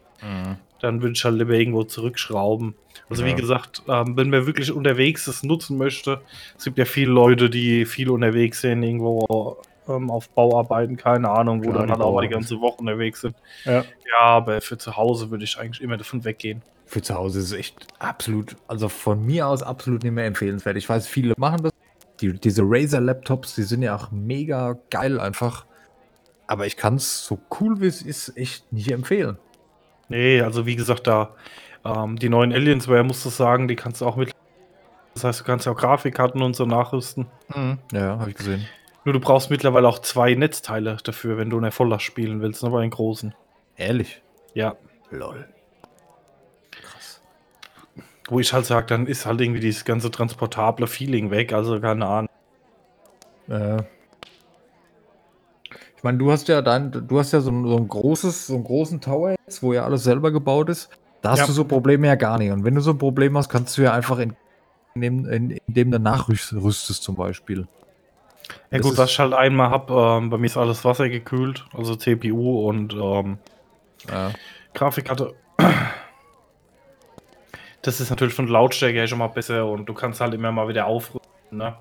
[0.81, 2.75] Dann würde ich halt lieber irgendwo zurückschrauben.
[3.11, 3.29] Also Ja.
[3.31, 6.21] wie gesagt, ähm, wenn man wirklich unterwegs das nutzen möchte,
[6.57, 9.59] es gibt ja viele Leute, die viel unterwegs sind, irgendwo
[9.89, 12.79] ähm, auf Bauarbeiten, keine Ahnung, wo Klar, dann die halt auch mal die ganze Woche
[12.79, 13.37] unterwegs sind.
[13.65, 13.85] Ja.
[14.11, 16.63] Ja, aber für zu Hause würde ich eigentlich immer davon weggehen.
[16.87, 20.77] Für zu Hause ist es echt absolut, also von mir aus absolut nicht mehr empfehlenswert.
[20.77, 21.73] Ich weiß, viele machen das.
[22.21, 25.67] Die, diese Razer-Laptops, die sind ja auch mega geil einfach.
[26.47, 29.37] Aber ich kann es so cool wie es ist echt nicht empfehlen.
[30.09, 31.35] Nee, also wie gesagt, da
[31.85, 34.33] ähm, die neuen Aliensware, musst du sagen, die kannst du auch mit.
[35.15, 37.27] Das heißt, du kannst ja auch Grafikkarten und so nachrüsten.
[37.93, 38.67] Ja, habe ich gesehen.
[39.05, 42.71] Nur du brauchst mittlerweile auch zwei Netzteile dafür, wenn du eine Volllast spielen willst, ne,
[42.71, 43.35] bei den großen.
[43.77, 44.23] Ehrlich.
[44.55, 44.77] Ja.
[45.11, 45.47] Lol.
[48.29, 52.07] Wo ich halt sage, dann ist halt irgendwie dieses ganze transportable Feeling weg, also keine
[52.07, 52.29] Ahnung.
[53.49, 53.83] Äh.
[55.97, 58.55] Ich meine, du hast ja dein, du hast ja so ein, so ein großes, so
[58.55, 60.91] einen großen Tower jetzt, wo ja alles selber gebaut ist.
[61.23, 61.47] Da hast Ja.
[61.47, 62.51] du so Probleme ja gar nicht.
[62.53, 64.35] Und wenn du so ein Problem hast, kannst du ja einfach in,
[64.95, 67.67] in, in, indem du nachrüstest zum Beispiel.
[68.71, 71.97] Ja Das gut, was ich halt einmal hab, ähm, bei mir ist alles wassergekühlt, also
[71.97, 73.39] CPU und ähm,
[74.09, 74.33] Ja.
[74.75, 75.35] Grafikkarte.
[77.87, 80.67] Das ist natürlich von Lautstärke her schon mal besser und du kannst halt immer mal
[80.69, 81.23] wieder aufrüsten,
[81.53, 81.77] ne?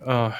[0.00, 0.30] Äh,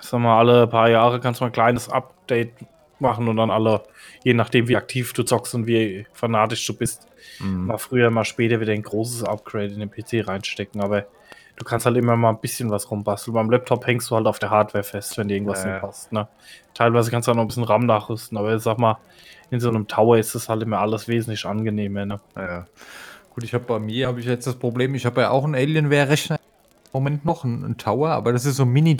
[0.00, 2.54] sag mal, alle paar Jahre kannst du mal ein kleines Update
[2.98, 3.84] machen und dann alle,
[4.24, 7.06] je nachdem wie aktiv du zockst und wie fanatisch du bist,
[7.40, 7.66] Mhm.
[7.66, 11.06] mal früher, mal später wieder ein großes Upgrade in den PC reinstecken, aber
[11.54, 13.34] du kannst halt immer mal ein bisschen was rumbasteln.
[13.34, 16.10] Beim Laptop hängst du halt auf der Hardware fest, wenn dir irgendwas Ja, nicht passt,
[16.10, 16.26] ne?
[16.74, 18.98] Teilweise kannst du auch noch ein bisschen RAM nachrüsten, aber sag mal,
[19.50, 22.20] in so einem Tower ist das halt immer alles wesentlich angenehmer, ne?
[22.36, 22.66] Ja.
[23.38, 25.54] Gut, ich habe bei mir habe ich jetzt das Problem, ich habe ja auch einen
[25.54, 28.96] Alienware-Rechner im Moment noch, einen, einen Tower, aber das ist so ein Mini.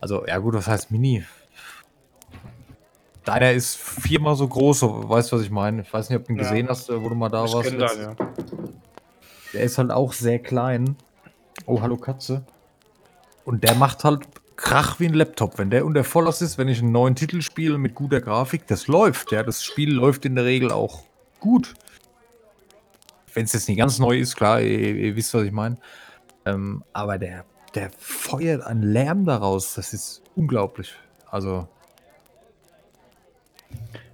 [0.00, 1.24] Also, ja gut, was heißt Mini?
[3.24, 5.82] Deiner ist viermal so groß, so, weißt du, was ich meine?
[5.82, 6.44] Ich weiß nicht, ob du ihn Ja.
[6.44, 7.68] gesehen hast, wo du mal da Ich warst.
[7.68, 8.14] kenn den, ja.
[9.54, 10.94] Der ist halt auch sehr klein.
[11.66, 12.44] Oh, hallo Katze.
[13.44, 14.22] Und der macht halt
[14.54, 15.58] Krach wie ein Laptop.
[15.58, 18.86] Wenn der unter Volllast ist, wenn ich einen neuen Titel spiele mit guter Grafik, das
[18.86, 19.32] läuft.
[19.32, 21.02] Ja, das Spiel läuft in der Regel auch
[21.40, 21.74] gut.
[23.34, 25.76] Wenn es jetzt nicht ganz neu ist, klar, ihr, ihr wisst, was ich meine.
[26.46, 29.74] Ähm, aber der, der feuert einen Lärm daraus.
[29.74, 30.94] Das ist unglaublich.
[31.30, 31.68] Also,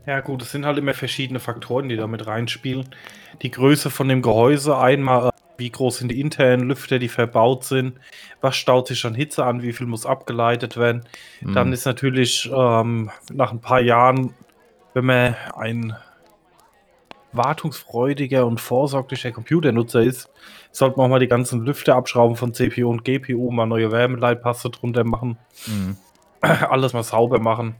[0.06, 2.88] Ja, gut, es sind halt immer verschiedene Faktoren, die da mit reinspielen.
[3.42, 7.64] Die Größe von dem Gehäuse, einmal, äh, wie groß sind die internen Lüfter, die verbaut
[7.64, 7.98] sind,
[8.40, 11.04] was staut sich an Hitze an, wie viel muss abgeleitet werden.
[11.42, 14.34] Dann mh, ist natürlich ähm, nach ein paar Jahren,
[14.94, 15.94] wenn man ein
[17.32, 20.30] wartungsfreudiger und vorsorglicher Computernutzer ist,
[20.72, 24.70] sollte man auch mal die ganzen Lüfter abschrauben von CPU und GPU, mal neue Wärmeleitpaste
[24.70, 25.96] drunter machen, mh.
[26.70, 27.76] alles mal sauber machen.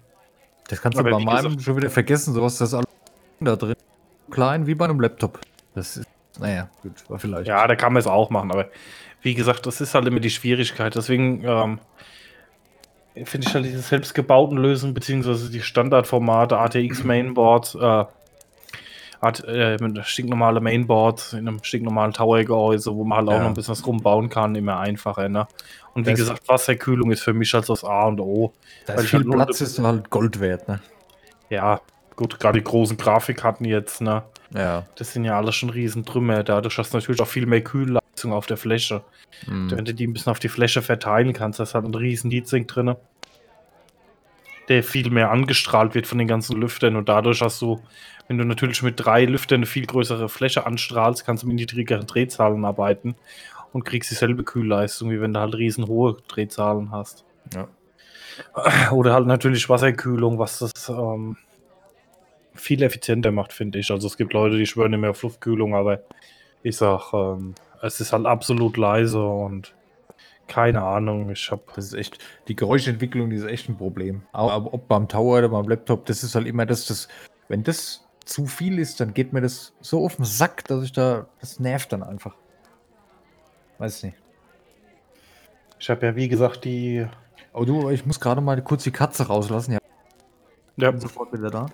[0.69, 2.35] das kannst du Aber bei wie meinem schon wieder vergessen.
[2.35, 2.89] Sowas, das ist alles
[3.41, 3.77] da drin.
[4.31, 5.41] Klein wie bei einem Laptop.
[5.75, 7.49] Das ist, naja, gut, war vielleicht.
[7.49, 8.69] Ja, da kann man es auch machen, aber
[9.23, 10.95] wie gesagt, das ist halt immer die Schwierigkeit.
[10.95, 11.79] Deswegen ähm,
[13.25, 18.05] finde ich halt diese selbstgebauten Lösungen, beziehungsweise die Standardformate ATX Mainboard, äh,
[19.21, 23.39] Art, äh, mit stinknormale Mainboard in einem stinknormalen Tower-Gehäuse, wo man halt auch Ja.
[23.41, 25.29] noch ein bisschen was rumbauen kann, immer einfacher.
[25.29, 25.47] Ne?
[25.95, 28.53] Und wie Das- gesagt, Wasserkühlung ist für mich halt das A und O.
[28.87, 30.81] Da Weil ist viel halt nur- Platz ist halt Gold wert, ne?
[31.51, 31.81] Ja,
[32.17, 34.23] gut, gerade die großen Grafikkarten jetzt, ne?
[34.55, 34.87] Ja.
[34.97, 36.43] Das sind ja alles schon Riesentrümmer.
[36.43, 39.03] Dadurch hast du natürlich auch viel mehr Kühlleistung auf der Fläche.
[39.47, 39.71] Mhm.
[39.71, 42.69] Wenn du die ein bisschen auf die Fläche verteilen kannst, das hat einen riesen Heatsink
[42.69, 42.95] drin,
[44.71, 47.83] der viel mehr angestrahlt wird von den ganzen Lüftern und dadurch hast du,
[48.29, 52.07] wenn du natürlich mit drei Lüftern eine viel größere Fläche anstrahlst, kannst du mit niedrigeren
[52.07, 53.17] Drehzahlen arbeiten
[53.73, 57.25] und kriegst dieselbe Kühlleistung, wie wenn du halt riesen hohe Drehzahlen hast.
[57.53, 57.69] Ja.
[58.93, 61.37] Oder halt natürlich Wasserkühlung, was das ähm,
[62.55, 63.91] viel effizienter macht, finde ich.
[63.91, 66.01] Also es gibt Leute, die schwören mehr auf Luftkühlung, aber
[66.63, 69.75] ich sag, ähm, es ist halt absolut leise und
[70.51, 71.75] keine Ahnung, ich hab.
[71.75, 74.23] Das ist echt, die Geräuschentwicklung, die ist echt ein Problem.
[74.33, 77.09] Aber, ob beim Tower oder beim Laptop, das ist halt immer das, das,
[77.49, 80.93] wenn das zu viel ist, dann geht mir das so auf den Sack, dass ich
[80.93, 82.35] da, das nervt dann einfach.
[83.79, 84.17] Weiß nicht.
[85.79, 87.07] Ich habe ja wie gesagt die.
[87.55, 89.73] Oh du, ich muss gerade mal kurz die Katze rauslassen.
[89.73, 89.79] Ja,
[90.77, 91.67] Ja, bin sofort wieder da.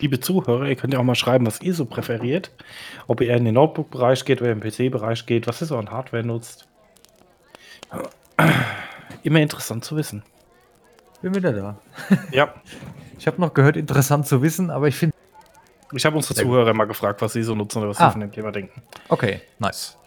[0.00, 2.50] Liebe Zuhörer, ihr könnt ja auch mal schreiben, was ihr so präferiert.
[3.06, 5.90] Ob ihr eher in den Notebook-Bereich geht oder im PC-Bereich geht, was ihr so an
[5.90, 6.68] Hardware nutzt.
[9.22, 10.22] Immer interessant zu wissen.
[11.22, 11.78] Bin wieder da.
[12.32, 12.54] Ja.
[13.18, 15.14] Ich habe noch gehört, interessant zu wissen, aber ich finde.
[15.92, 16.34] Ich habe unsere.
[16.34, 18.06] Zuhörer mal gefragt, was sie so nutzen oder was Ah.
[18.06, 18.80] sie von dem Thema denken.
[19.08, 19.98] Okay, nice.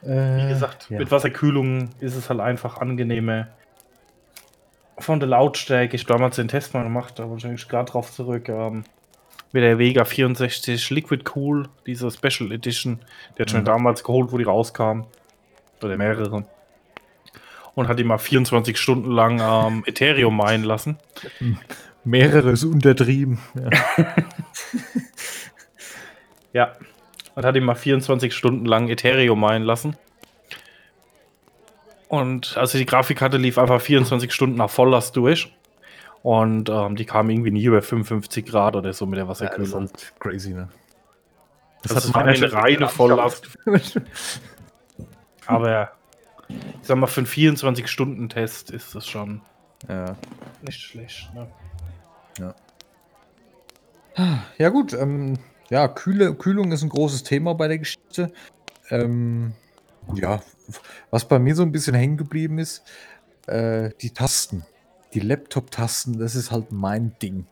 [0.00, 0.98] Wie gesagt, ja.
[0.98, 3.48] mit Wasserkühlung ist es halt einfach angenehmer.
[4.98, 8.12] Von der Lautstärke, ich habe damals den Test mal gemacht, da wollte ich gerade drauf
[8.12, 8.48] zurück.
[8.48, 8.84] Ähm,
[9.52, 13.00] mit der Vega 64 Liquid Cool, diese Special Edition,
[13.36, 13.64] die hat schon Mhm.
[13.66, 15.02] damals geholt, wo die rauskam.
[15.82, 16.44] Oder mehrere.
[17.74, 20.98] Und hat die mal 24 Stunden lang ähm, Ethereum meinen lassen.
[22.04, 23.38] Mehreres untertrieben.
[23.54, 24.04] Ja.
[26.52, 26.72] Ja.
[27.34, 29.96] Und hat ihn mal 24 Stunden lang Ethereum meinen lassen.
[32.12, 35.50] Und also die Grafikkarte lief einfach 24 Stunden nach Volllast durch.
[36.22, 39.40] Und ähm, die kam irgendwie nie über 55 Grad oder so mit der Ja, das
[39.40, 39.88] ist Wasserkühlung.
[40.20, 40.68] crazy, ne?
[41.82, 43.48] Das, das war eine reine Volllast.
[45.46, 45.92] Aber
[46.50, 49.40] ich sag mal, für einen 24-Stunden-Test ist das schon
[49.88, 50.14] ja.
[50.60, 51.30] nicht schlecht.
[51.34, 52.54] Ne?
[54.58, 54.92] Ja, gut.
[54.92, 55.38] Ähm,
[55.70, 58.34] ja, Kühle, Kühlung ist ein großes Thema bei der Geschichte.
[58.90, 59.54] Ähm,
[60.14, 60.42] ja,
[61.10, 62.82] was bei mir so ein bisschen hängen geblieben ist,
[63.46, 64.64] äh, die Tasten.
[65.14, 67.46] Die Laptop-Tasten, das ist halt mein Ding.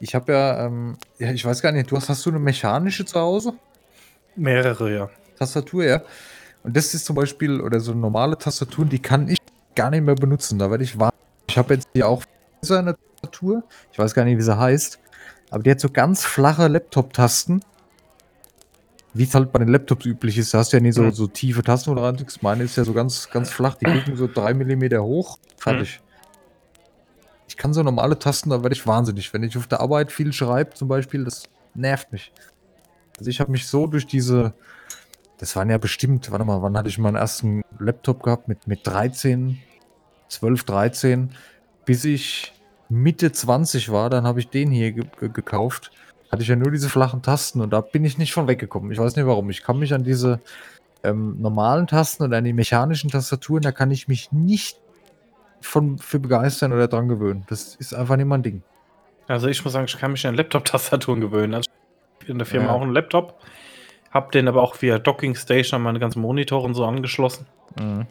[0.00, 3.04] Ich habe ja, ähm, ja, ich weiß gar nicht, du hast, hast du eine mechanische
[3.04, 3.54] zu Hause?
[4.36, 5.10] Mehrere, ja.
[5.38, 6.02] Tastatur, ja.
[6.62, 9.38] Und das ist zum Beispiel, oder so normale Tastaturen, die kann ich
[9.74, 10.58] gar nicht mehr benutzen.
[10.58, 11.12] Da werde ich warm.
[11.48, 12.22] Ich habe jetzt hier auch
[12.60, 13.62] so eine Tastatur.
[13.92, 14.98] Ich weiß gar nicht, wie sie heißt.
[15.50, 17.62] Aber die hat so ganz flache Laptop-Tasten.
[19.12, 20.54] Wie es halt bei den Laptops üblich ist.
[20.54, 21.12] Da hast du ja nie so, Mhm.
[21.12, 22.42] so tiefe Tasten oder drückst.
[22.42, 23.74] Meine ist ja so ganz, ganz flach.
[23.74, 25.38] Die gucken so 3 mm hoch.
[25.56, 26.00] Fertig.
[27.48, 29.32] Ich kann so normale Tasten, da werde ich wahnsinnig.
[29.34, 31.42] Wenn ich auf der Arbeit viel schreibe, zum Beispiel, das
[31.74, 32.32] nervt mich.
[33.18, 34.54] Also ich habe mich so durch diese,
[35.38, 38.46] das waren ja bestimmt, warte mal, wann hatte ich meinen ersten Laptop gehabt?
[38.46, 39.58] Mit, mit 13,
[40.28, 41.30] 12, 13,
[41.84, 42.52] bis ich
[42.88, 45.90] Mitte 20 war, dann habe ich den hier ge ge gekauft.
[46.30, 48.92] Hatte ich ja nur diese flachen Tasten und da bin ich nicht von weggekommen.
[48.92, 49.50] Ich weiß nicht warum.
[49.50, 50.40] Ich kann mich an diese
[51.02, 54.78] ähm, normalen Tasten und an die mechanischen Tastaturen, da kann ich mich nicht
[55.60, 57.44] von für begeistern oder dran gewöhnen.
[57.48, 58.62] Das ist einfach nicht mein Ding.
[59.28, 61.54] Also ich muss sagen, ich kann mich an Laptop-Tastaturen gewöhnen.
[61.54, 61.68] Also
[62.22, 62.72] ich in der Firma Ja.
[62.72, 63.40] auch einen Laptop,
[64.10, 67.46] hab den aber auch via Docking Station an meine ganzen Monitore und so angeschlossen.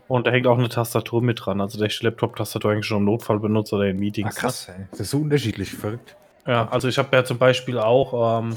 [0.08, 1.60] Und da hängt auch eine Tastatur mit dran.
[1.60, 4.38] Also der Laptop-Tastatur eigentlich schon im Notfall benutze oder in Meetings.
[4.38, 4.86] Ah, krass, ey.
[4.92, 6.16] Das ist so unterschiedlich, verrückt.
[6.48, 8.56] Ja, also ich habe ja zum Beispiel auch ähm,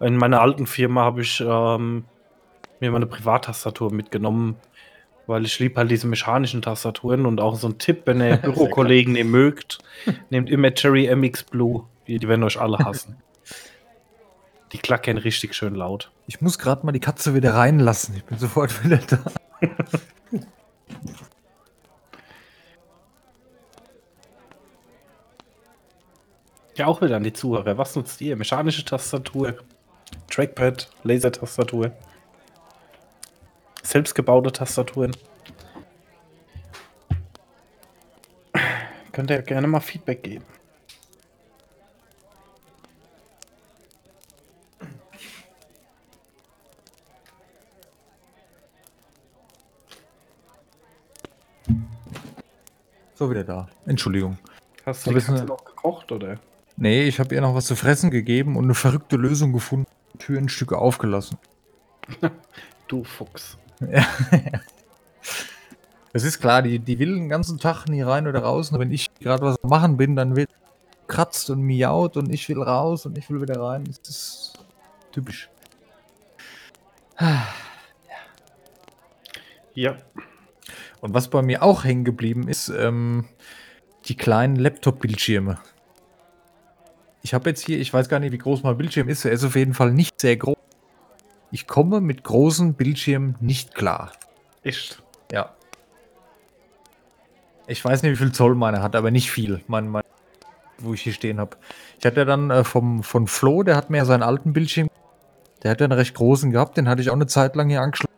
[0.00, 2.04] in meiner alten Firma habe ich ähm,
[2.80, 4.56] mir meine Privattastatur mitgenommen,
[5.26, 9.16] weil ich liebe halt diese mechanischen Tastaturen und auch so ein Tipp, wenn ihr Bürokollegen
[9.16, 9.78] ihr mögt,
[10.30, 11.84] nehmt immer Cherry MX Blue.
[12.06, 13.16] Die, die werden euch alle hassen.
[14.72, 16.10] Die klackern richtig schön laut.
[16.26, 18.16] Ich muss gerade mal die Katze wieder reinlassen.
[18.16, 19.18] Ich bin sofort wieder da.
[26.78, 27.76] Ja, auch wieder an die Zuhörer.
[27.76, 28.36] Was nutzt ihr?
[28.36, 29.54] Mechanische Tastatur,
[30.30, 31.90] Trackpad, Lasertastatur,
[33.82, 35.10] selbstgebaute Tastaturen.
[39.10, 40.44] Könnt ihr gerne mal Feedback geben.
[53.16, 53.68] So, wieder da.
[53.84, 54.38] Entschuldigung.
[54.86, 56.38] Hast du die Katze noch gekocht, oder?
[56.80, 59.88] Nee, ich habe ihr noch was zu fressen gegeben und eine verrückte Lösung gefunden.
[60.18, 61.38] Türenstücke aufgelassen.
[62.86, 63.58] Du Fuchs.
[66.14, 68.72] Es ist klar, die, die will den ganzen Tag nie rein oder raus.
[68.72, 70.48] Und wenn ich gerade was machen bin, dann wird
[71.06, 73.84] kratzt und miaut und ich will raus und ich will wieder rein.
[73.84, 74.52] Das ist
[75.12, 75.50] typisch.
[79.74, 79.96] Ja.
[81.02, 83.26] Und was bei mir auch hängen geblieben ist, ähm,
[84.06, 85.58] die kleinen Laptop-Bildschirme.
[87.28, 89.22] Ich habe jetzt hier, ich weiß gar nicht, wie groß mein Bildschirm ist.
[89.26, 90.56] Er ist auf jeden Fall nicht sehr groß.
[91.50, 94.12] Ich komme mit großen Bildschirmen nicht klar.
[94.62, 95.02] Echt.
[95.30, 95.54] Ja.
[97.66, 100.04] Ich weiß nicht, wie viel Zoll meine hat, aber nicht viel, mein, mein,
[100.78, 101.58] wo ich hier stehen habe.
[101.98, 104.88] Ich hatte dann äh, vom, von Flo, der hat mir ja seinen alten Bildschirm,
[105.62, 107.82] der hat ja einen recht großen gehabt, den hatte ich auch eine Zeit lang hier
[107.82, 108.14] angeschlossen.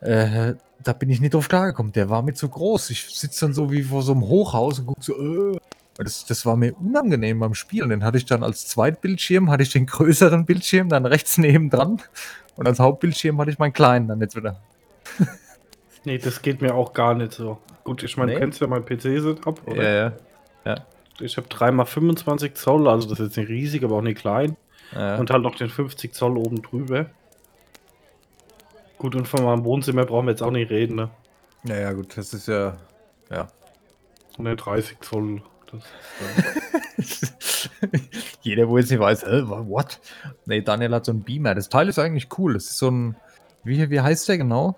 [0.00, 1.92] Äh, da bin ich nicht drauf klargekommen.
[1.92, 2.90] Der war mir zu groß.
[2.90, 5.12] Ich sitze dann so wie vor so einem Hochhaus und gucke so,
[5.52, 5.58] äh.
[5.98, 7.90] Und Das, das war mir unangenehm beim Spielen.
[7.90, 12.00] Den hatte ich dann als Zweitbildschirm, hatte ich den größeren Bildschirm dann rechts nebendran.
[12.56, 14.60] Und als Hauptbildschirm hatte ich meinen kleinen dann jetzt wieder.
[16.04, 17.58] Nee, das geht mir auch gar nicht so.
[17.84, 18.34] Gut, ich meine, Nee.
[18.36, 20.16] du kennst ja mein PC-Setup, oder?
[20.64, 20.76] ja.
[21.20, 24.56] Ich habe 3x25 Zoll, also das ist jetzt nicht riesig, aber auch nicht klein.
[24.94, 25.16] ja.
[25.16, 27.06] Und halt noch den 50 Zoll oben drüber.
[28.96, 31.10] Gut, und von meinem Wohnzimmer brauchen wir jetzt auch nicht reden, ne?
[31.64, 32.76] Ja, ja, gut, das ist ja.
[33.30, 33.48] Ja.
[34.38, 35.42] Und der 30 Zoll
[38.42, 40.00] Jeder, wo jetzt nicht weiß, äh, what?
[40.46, 41.54] Nee, Daniel hat so einen Beamer.
[41.54, 42.54] Das Teil ist eigentlich cool.
[42.54, 43.16] Das ist so ein,
[43.64, 44.76] wie, wie heißt der genau?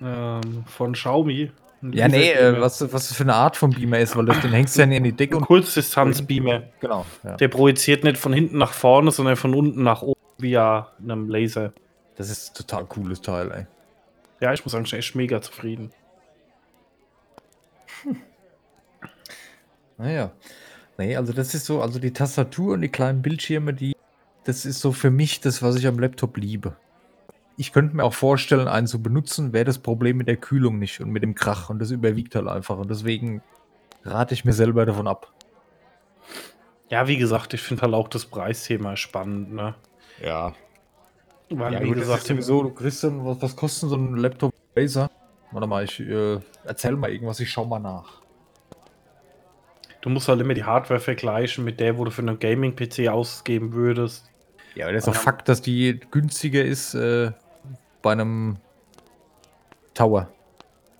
[0.00, 1.50] ähm, von Xiaomi.
[1.92, 4.52] Ja, nee, äh, was, was das für eine Art von Beamer ist, weil das, den
[4.52, 5.42] hängst du ja in die Decke Ein.
[5.42, 6.64] Kurzdistanz-Beamer.
[6.80, 7.06] Genau.
[7.22, 7.36] Ja.
[7.36, 11.72] Der projiziert nicht von hinten nach vorne, sondern von unten nach oben via einem Laser.
[12.16, 13.66] Das ist ein total cooles Teil, ey.
[14.40, 15.92] Ja, ich muss sagen, ich bin echt mega zufrieden.
[19.98, 20.32] Naja.
[20.96, 23.94] Nee, also das ist so, also die Tastatur und die kleinen Bildschirme, die,
[24.44, 26.76] das ist so für mich das, was ich am Laptop liebe.
[27.56, 31.00] Ich könnte mir auch vorstellen, einen zu benutzen, wäre das Problem mit der Kühlung nicht
[31.00, 33.42] und mit dem Krach und das überwiegt halt einfach und deswegen
[34.04, 35.32] rate ich mir selber davon ab.
[36.88, 39.74] Ja, wie gesagt, ich finde halt auch das Preisthema spannend, ne?
[40.22, 40.54] Ja.
[41.50, 44.52] Weil, Ja, wie gut, gesagt, sowieso, du kriegst dann, was, was kostet so ein Laptop
[44.76, 45.10] Razer?
[45.50, 48.22] Warte mal, ich äh, erzähl mal irgendwas, ich schau mal nach.
[50.00, 53.72] Du musst halt immer die Hardware vergleichen mit der, wo du für einen Gaming-PC ausgeben
[53.72, 54.30] würdest.
[54.74, 55.20] Ja, aber das ist doch Ja.
[55.20, 57.32] Fakt, dass die günstiger ist äh,
[58.02, 58.56] bei einem
[59.94, 60.28] Tower.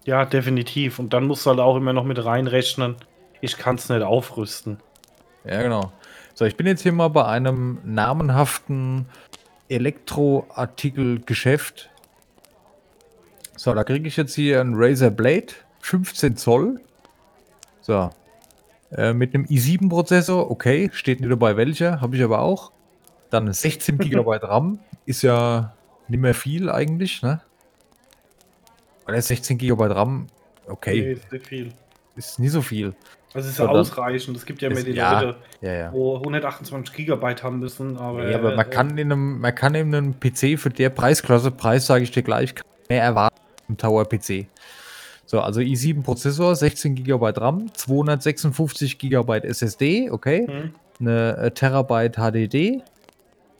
[0.04, 0.98] Ja, definitiv.
[0.98, 2.96] Und dann musst du halt auch immer noch mit reinrechnen.
[3.40, 4.78] Ich kann es nicht aufrüsten.
[5.44, 5.92] Ja, genau.
[6.34, 9.06] So, ich bin jetzt hier mal bei einem namenhaften
[9.68, 11.90] Elektroartikelgeschäft.
[13.56, 15.46] So, da kriege ich jetzt hier ein Razer Blade,
[15.80, 16.80] 15 Zoll.
[17.80, 18.10] So.
[18.90, 22.72] Äh, mit einem i7-Prozessor, okay, steht nicht dabei welcher, habe ich aber auch.
[23.30, 25.74] Dann 16 GB RAM, ist ja
[26.08, 27.42] nicht mehr viel eigentlich, ne?
[29.06, 30.26] Oder 16 GB RAM,
[30.66, 31.72] okay, ist nicht viel.
[32.16, 32.94] ist nie so viel.
[33.34, 34.34] Das ist ja dann- ausreichend.
[34.38, 35.92] Es gibt ja Ist- die ja, Leute, Ja, ja.
[35.92, 37.98] wo 128 Gigabyte haben müssen.
[37.98, 40.88] Aber, Ja, aber man äh, kann in einem, man kann in einem PC für der
[40.88, 42.54] Preisklasse, Preis sage ich dir gleich,
[42.88, 43.36] mehr erwarten
[43.68, 44.46] im Tower PC.
[45.30, 50.74] So, also i7 Prozessor, 16 GB RAM, 256 GB SSD, okay, Hm?
[51.00, 52.82] eine äh, Terabyte HDD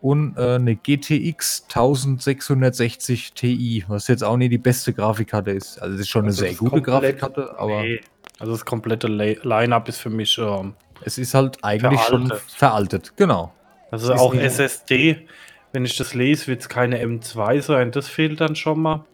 [0.00, 5.78] und äh, eine GTX 1660 Ti, was jetzt auch nicht die beste Grafikkarte ist.
[5.82, 8.00] Also es ist schon Also eine sehr gute Grafikkarte, aber Nee.
[8.38, 10.38] Also das komplette Le- Line-Up ist für mich.
[10.38, 10.72] Ähm,
[11.04, 12.50] es ist halt eigentlich schon Veraltet.
[12.56, 13.12] veraltet.
[13.16, 13.52] Genau.
[13.90, 15.26] also Ist auch SSD,
[15.72, 17.90] wenn ich das lese, wird es keine M2 sein.
[17.92, 19.04] Das fehlt dann schon mal.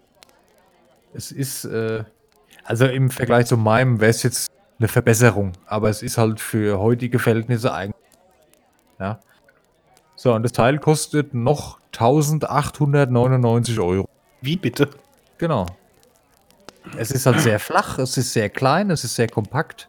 [1.14, 2.04] Es ist, äh,
[2.64, 6.78] also im Vergleich zu meinem wäre es jetzt eine Verbesserung, aber es ist halt für
[6.78, 7.94] heutige Verhältnisse eigentlich.
[8.98, 9.20] Ja.
[10.16, 14.08] So, und das Teil kostet noch 1899 Euro.
[14.40, 14.88] Wie bitte?
[15.38, 15.66] Genau.
[16.96, 19.88] Es ist halt sehr flach, es ist sehr klein, es ist sehr kompakt,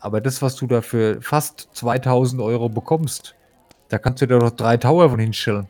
[0.00, 3.34] aber das, was du da für fast 2000 Euro bekommst,
[3.88, 5.68] da kannst du dir doch drei Tower von hinstellen.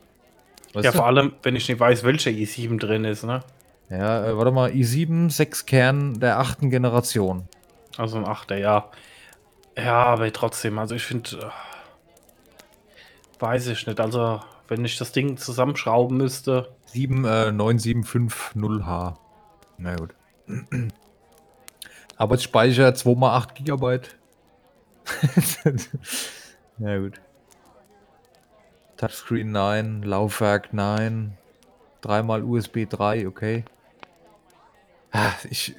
[0.72, 0.96] Weißt Ja, du?
[0.98, 3.42] vor allem, wenn ich nicht weiß, welcher i7 drin ist, ne?
[3.92, 7.46] Ja, äh, warte mal, i7, 6 Kern der achten Generation.
[7.98, 8.90] Also ein 8er, ja.
[9.76, 11.36] Ja, aber trotzdem, also ich finde.
[11.36, 11.50] Äh,
[13.38, 14.00] weiß ich nicht.
[14.00, 16.74] Also, wenn ich das Ding zusammenschrauben müsste.
[16.86, 19.16] 7, äh, 9750H.
[19.76, 20.14] Na gut.
[22.16, 24.16] Arbeitsspeicher 2x8 Gigabyte.
[26.78, 27.20] Na gut.
[28.96, 31.36] Touchscreen 9, Laufwerk 9,
[32.00, 33.64] dreimal USB 3, okay.
[35.12, 35.74] Ah, Ich,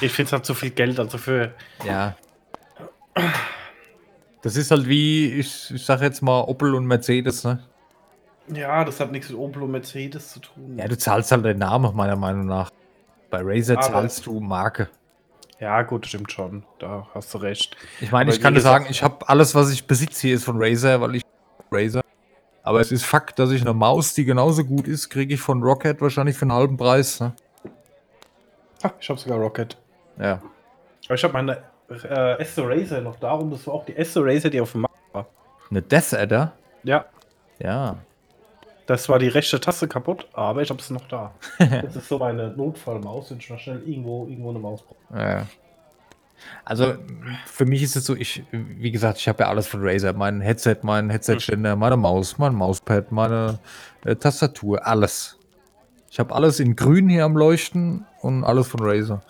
[0.00, 1.54] Ich finde es halt zu viel Geld, also für.
[1.84, 2.16] ja.
[4.42, 7.60] Das ist halt wie, ich, ich sag jetzt mal Opel und Mercedes, ne?
[8.46, 10.76] Ja, das hat nichts mit Opel und Mercedes zu tun.
[10.78, 12.70] Ja, du zahlst halt den Namen, meiner Meinung nach.
[13.30, 14.88] Bei Razer zahlst du Marke.
[15.60, 16.62] Ja, gut, stimmt schon.
[16.78, 17.76] Da hast du recht.
[18.00, 20.56] Ich meine, ich kann dir sagen, ich habe alles, was ich besitze hier, ist von
[20.62, 21.22] Razer, weil ich
[21.72, 22.00] Razer.
[22.62, 25.62] Aber es ist Fakt, dass ich eine Maus, die genauso gut ist, kriege ich von
[25.62, 27.18] Rocket wahrscheinlich für einen halben Preis.
[27.20, 27.34] Ne?
[28.82, 29.76] Ah, ich habe sogar Rocket.
[30.18, 30.40] Ja.
[31.06, 34.24] Aber ich habe meine äh, Acer Racer noch da und das war auch die Acer
[34.24, 35.26] Racer, die auf dem Markt war.
[35.70, 36.52] Eine Death Adder?
[36.84, 37.04] Ja,
[37.58, 37.96] Ja.
[38.86, 41.32] das war die rechte Taste kaputt, aber ich habe es noch da.
[41.58, 45.20] das ist so meine Notfallmaus, wenn ich mal schnell irgendwo, irgendwo eine Maus brauche.
[45.20, 45.46] ja.
[46.64, 46.94] Also
[47.46, 50.12] für mich ist es so, ich, wie gesagt, ich habe ja alles von Razer.
[50.12, 53.58] Mein Headset, mein Headset-Ständer, meine Maus, mein Mauspad, meine
[54.04, 55.36] äh, Tastatur, alles.
[56.18, 59.22] Ich habe alles in grün hier am Leuchten und alles von Razer.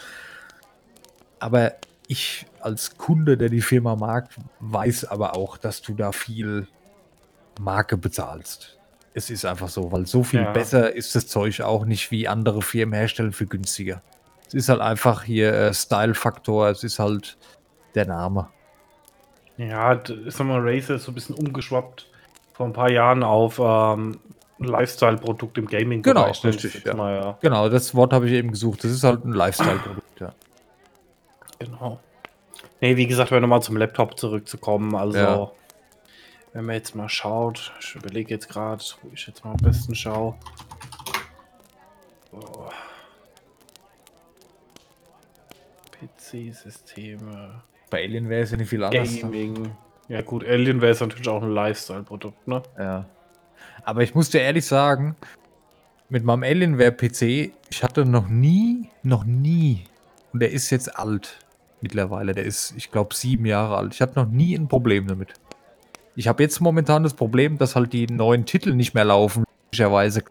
[1.38, 1.74] Aber
[2.06, 4.30] ich als Kunde, der die Firma mag,
[4.60, 6.66] weiß aber auch, dass du da viel
[7.60, 8.78] Marke bezahlst.
[9.12, 10.52] Es ist einfach so, weil so viel Ja.
[10.52, 14.00] besser ist das Zeug auch nicht, wie andere Firmen herstellen für günstiger.
[14.46, 17.36] Es ist halt einfach hier äh, Style-Faktor, es ist halt
[17.94, 18.48] der Name.
[19.58, 22.06] Ja, ich sag mal, Razer ist so ein bisschen umgeschwappt
[22.54, 24.18] vor ein paar Jahren auf ähm,
[24.66, 26.94] Lifestyle-Produkt im gaming Genau, richtig, ja.
[26.94, 27.38] Mal, ja.
[27.40, 28.82] Genau, das Wort habe ich eben gesucht.
[28.84, 30.32] Das ist halt ein Lifestyle-Produkt, ja.
[31.58, 32.00] Genau.
[32.80, 35.50] Nee, wie gesagt, wenn nochmal zum Laptop zurückzukommen, also Ja.
[36.52, 39.94] wenn man jetzt mal schaut, ich überlege jetzt gerade, wo ich jetzt mal am besten
[39.94, 40.34] schaue.
[42.32, 42.68] Oh.
[46.18, 49.20] PC-Systeme, Bei Alien wäre es ja nicht viel anders.
[49.20, 49.70] Gaming.
[50.08, 52.62] Ja gut, Alien wäre es natürlich auch ein Lifestyle-Produkt, ne?
[52.78, 53.04] Ja.
[53.84, 55.16] Aber ich muss dir ehrlich sagen,
[56.08, 59.84] mit meinem Alienware-PC, ich hatte noch nie, noch nie,
[60.32, 61.38] und der ist jetzt alt
[61.80, 63.94] mittlerweile, der ist, ich glaube, sieben Jahre alt.
[63.94, 65.34] Ich hatte noch nie ein Problem damit.
[66.16, 70.24] Ich habe jetzt momentan das Problem, dass halt die neuen Titel nicht mehr laufen, möglicherweise.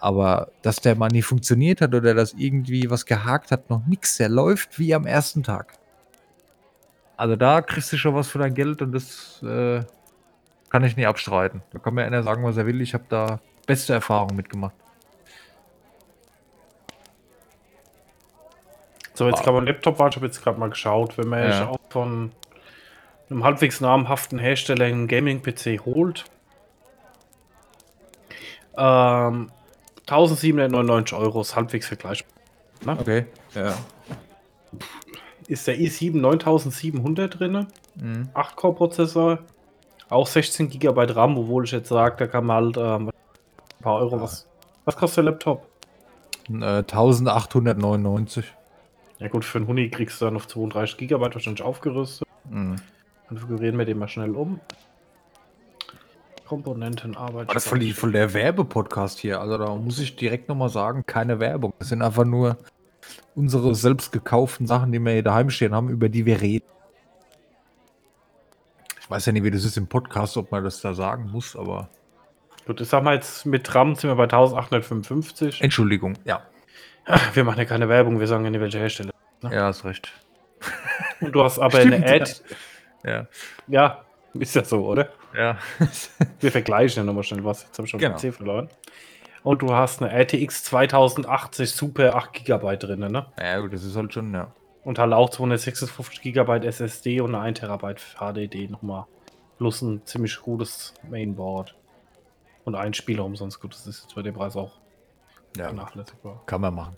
[0.00, 4.16] Aber dass der mal nie funktioniert hat oder dass irgendwie was gehakt hat, noch nix.
[4.16, 5.78] Der läuft wie am ersten Tag.
[7.16, 9.80] Also da kriegst du schon was für dein Geld und das äh,
[10.74, 11.62] kann ich nicht abstreiten.
[11.72, 12.80] Da kann mir einer sagen, was er will.
[12.80, 14.74] Ich habe da beste Erfahrungen mitgemacht.
[19.14, 21.68] So, jetzt kann man Laptop war, ich habe jetzt gerade mal geschaut, wenn man Ja.
[21.68, 22.32] auch von
[23.30, 26.24] einem halbwegs namhaften Hersteller einen Gaming-PC holt.
[28.76, 29.52] Ähm,
[30.08, 32.32] 1799 Euro ist halbwegs vergleichbar.
[32.98, 33.26] Okay.
[33.54, 33.76] Ja.
[35.46, 38.28] Ist der i7 9700 drin, Mhm.
[38.34, 39.38] 8-Core-Prozessor,
[40.14, 43.98] auch 16 GB RAM, obwohl ich jetzt sage, da kann man halt ähm, ein paar
[43.98, 44.48] Euro was.
[44.84, 45.66] Was kostet der Laptop?
[46.48, 48.52] Äh, 1899.
[49.18, 52.26] Ja gut, für einen Huni kriegst du dann auf 32 GB wahrscheinlich aufgerüstet.
[52.50, 52.76] Mhm.
[53.28, 54.60] Konfigurieren wir den mal schnell um.
[56.46, 57.48] Komponenten, Arbeit.
[57.48, 59.40] War das voll, die, voll der Werbepodcast hier.
[59.40, 61.72] Also da muss ich direkt nochmal sagen, keine Werbung.
[61.78, 62.58] Das sind einfach nur
[63.34, 66.66] unsere selbst gekauften Sachen, die wir hier daheim stehen haben, über die wir reden.
[69.04, 71.54] Ich weiß ja nicht, wie das ist im Podcast, ob man das da sagen muss,
[71.56, 71.88] aber
[72.66, 75.60] Gut, ich sag mal jetzt mit RAM sind wir bei 1855.
[75.60, 76.14] Entschuldigung.
[76.24, 76.42] Ja,
[77.34, 79.12] Wir machen ja keine Werbung, wir sagen ja nicht welche Hersteller.
[79.42, 80.10] ja, hast recht.
[81.20, 82.32] Und du hast aber Stimmt, eine Ad.
[83.04, 83.26] Ja,
[83.68, 85.10] Ja, ist ja so, oder?
[85.36, 85.58] ja.
[86.40, 87.64] Wir vergleichen ja nochmal schnell was.
[87.64, 88.16] Jetzt habe ich schon Genau.
[88.16, 88.68] PC verloren.
[89.42, 93.26] Und du hast eine RTX 2080 Super 8 GB drin, ne?
[93.38, 94.50] ja, gut, das ist halt schon, ja.
[94.84, 99.06] Und halt auch 256 GB SSD und eine 1 TB HDD nochmal.
[99.58, 101.74] Plus ein ziemlich gutes Mainboard.
[102.64, 103.72] Und ein Spieler umsonst gut.
[103.72, 104.72] Das ist jetzt bei dem Preis auch
[105.56, 105.64] ja.
[105.64, 106.42] vernachlässigbar.
[106.46, 106.96] Kann man machen.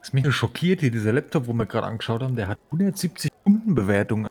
[0.00, 3.30] Was mich nur schockiert hier, dieser Laptop, wo wir gerade angeschaut haben, der hat 170
[3.44, 4.28] Kundenbewertungen.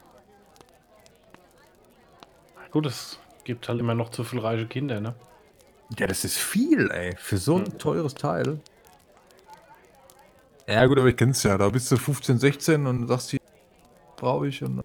[2.71, 5.15] Gut, es gibt halt immer noch zu viele reiche Kinder, ne?
[5.97, 7.77] Ja, das ist viel, ey, für so ein Hm.
[7.79, 8.59] teures Teil.
[10.69, 11.57] Ja, gut, aber ich kenn's ja.
[11.57, 13.39] Da bist du 15, 16 und sagst, hier
[14.17, 14.61] brauche ich.
[14.63, 14.81] Und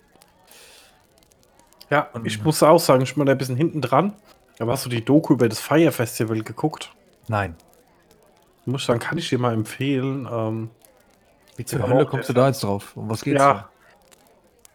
[1.90, 4.14] Ja, Und- ich muss auch sagen, ich bin da ein bisschen hinten dran.
[4.58, 6.92] Aber hast du die Doku über das Fire Festival geguckt?
[7.28, 7.56] Nein.
[8.66, 10.26] Muss ich sagen, kann ich dir mal empfehlen.
[10.30, 10.70] Ähm,
[11.56, 12.96] Wie zur Hölle kommst du da jetzt drauf?
[12.96, 13.68] Um was geht's ja,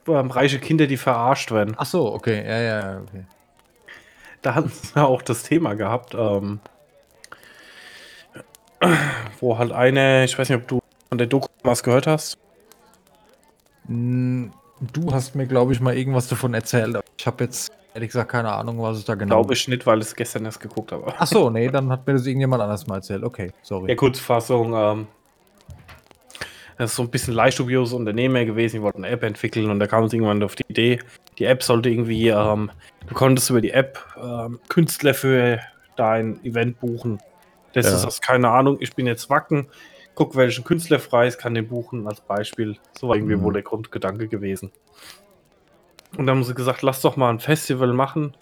[0.07, 1.73] ähm, reiche Kinder, die verarscht werden.
[1.73, 1.79] da?
[1.81, 2.45] Ach so, okay.
[2.45, 3.25] Ja, ja, ja, okay.
[4.41, 6.59] Da hatten sie auch das Thema gehabt, ähm,
[9.39, 10.78] wo halt eine, ich weiß nicht, ob du
[11.09, 12.37] von der Doku was gehört hast.
[13.87, 14.47] Mm,
[14.93, 16.97] Du hast mir, glaube ich, mal irgendwas davon erzählt.
[17.17, 19.99] Ich habe jetzt ehrlich gesagt keine Ahnung, was es da genau Glaube ich nicht, weil
[19.99, 21.13] ich es gestern erst geguckt habe.
[21.17, 23.23] Ach so, nee, dann hat mir das irgendjemand anders mal erzählt.
[23.25, 23.89] Okay, sorry.
[23.89, 25.07] Ja, Kurzfassung, ähm,
[26.77, 29.79] das ist so ein bisschen leicht dubioses Unternehmer gewesen, die wollten eine App entwickeln und
[29.81, 30.99] da kam es irgendwann auf die Idee,
[31.37, 32.71] die App sollte irgendwie, ähm,
[33.05, 35.59] du konntest über die App ähm, Künstler für
[35.97, 37.19] dein Event buchen.
[37.73, 37.95] Das Ja.
[37.97, 39.67] ist das, keine Ahnung, ich bin jetzt Wacken,
[40.19, 42.77] guck, welchen Künstler frei ist, kann den buchen als Beispiel.
[42.91, 43.41] So war irgendwie Mhm.
[43.43, 44.69] wohl der Grundgedanke gewesen.
[46.17, 48.35] Und dann haben sie gesagt, lass doch mal ein Festival machen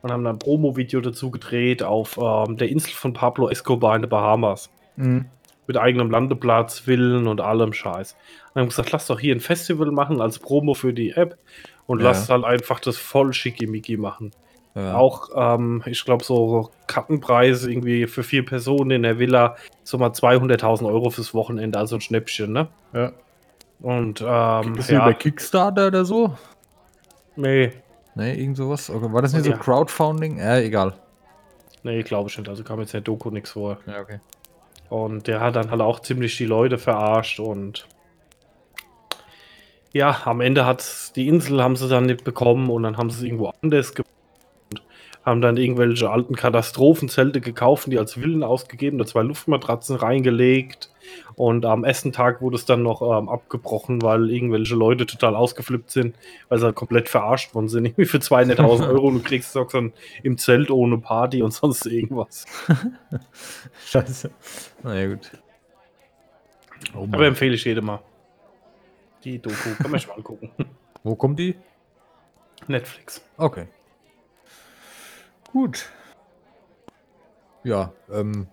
[0.00, 4.02] und haben dann ein Promo-Video dazu gedreht auf ähm, der Insel von Pablo Escobar in
[4.02, 5.26] den Bahamas Mhm.
[5.66, 8.14] mit eigenem Landeplatz, Villen und allem Scheiß.
[8.54, 11.36] Und haben gesagt, lass doch hier ein Festival machen als Promo für die App
[11.86, 12.04] und Ja.
[12.04, 14.30] lass halt einfach das voll schickimicki machen.
[14.74, 14.96] Ja.
[14.96, 20.10] Auch, ähm, ich glaube, so Kartenpreise irgendwie für vier Personen in der Villa, so mal
[20.10, 22.68] 200.000 Euro fürs Wochenende, also ein Schnäppchen, ne?
[22.92, 23.12] ja.
[23.80, 26.34] Und, ähm, Ist ja, über Kickstarter oder so?
[27.36, 27.70] nee,
[28.16, 28.88] Nee, irgend sowas?
[28.90, 29.12] Okay.
[29.12, 29.56] War das nicht Ja.
[29.56, 30.38] so Crowdfunding?
[30.38, 30.94] Ja, egal.
[31.82, 33.78] nee, glaube ich nicht, also kam jetzt in der Doku nichts vor.
[33.86, 34.20] Ja, okay.
[34.88, 37.86] Und der hat dann halt auch ziemlich die Leute verarscht und
[39.92, 43.18] ja, am Ende hat die Insel haben sie dann nicht bekommen und dann haben sie
[43.18, 44.10] es irgendwo anders gemacht
[45.24, 50.90] haben dann irgendwelche alten Katastrophenzelte gekauft, die als Villen ausgegeben, da zwei Luftmatratzen reingelegt
[51.34, 55.90] und am ersten Tag wurde es dann noch ähm, abgebrochen, weil irgendwelche Leute total ausgeflippt
[55.90, 56.16] sind,
[56.48, 59.66] weil sie halt komplett verarscht worden sind, irgendwie für 200.000 Euro und du kriegst es
[59.72, 62.44] dann im Zelt ohne Party und sonst irgendwas.
[63.86, 64.30] Scheiße.
[64.82, 65.30] Na ja, gut.
[66.94, 68.00] Oh Aber empfehle ich jedem mal.
[69.24, 70.50] Die Doku kann man schon mal angucken.
[71.02, 71.56] Wo kommt die?
[72.66, 73.24] Netflix.
[73.36, 73.66] Okay.
[75.54, 75.88] Gut.
[77.62, 78.48] Ja, ähm.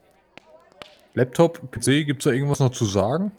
[1.15, 3.31] Laptop, PC, gibt es da irgendwas noch zu sagen?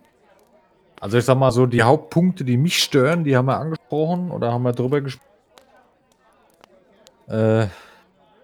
[1.01, 4.53] Also ich sag mal so, die Hauptpunkte, die mich stören, die haben wir angesprochen oder
[4.53, 5.31] haben wir drüber gesprochen.
[7.29, 7.69] Äh,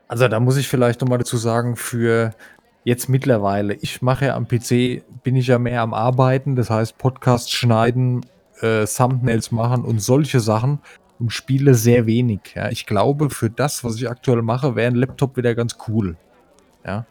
[0.06, 2.32] also da muss ich vielleicht noch mal dazu sagen, für
[2.84, 6.96] jetzt mittlerweile, ich mache ja am PC, bin ich ja mehr am Arbeiten, das heißt
[6.96, 8.24] Podcast schneiden,
[8.60, 10.78] äh, Thumbnails machen und solche Sachen
[11.18, 12.40] und spiele sehr wenig.
[12.54, 12.70] Ja.
[12.70, 16.16] Ich glaube, für das, was ich aktuell mache, wäre ein Laptop wieder ganz cool.
[16.84, 17.06] Ja.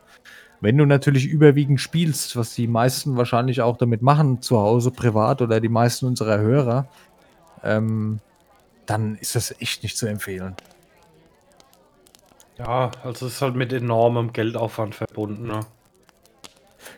[0.60, 5.42] Wenn du natürlich überwiegend spielst, was die meisten wahrscheinlich auch damit machen, zu Hause privat
[5.42, 6.88] oder die meisten unserer Hörer,
[7.64, 8.20] ähm,
[8.86, 10.56] dann ist das echt nicht zu empfehlen.
[12.58, 15.46] Ja, also es ist halt mit enormem Geldaufwand verbunden.
[15.46, 15.60] Ne?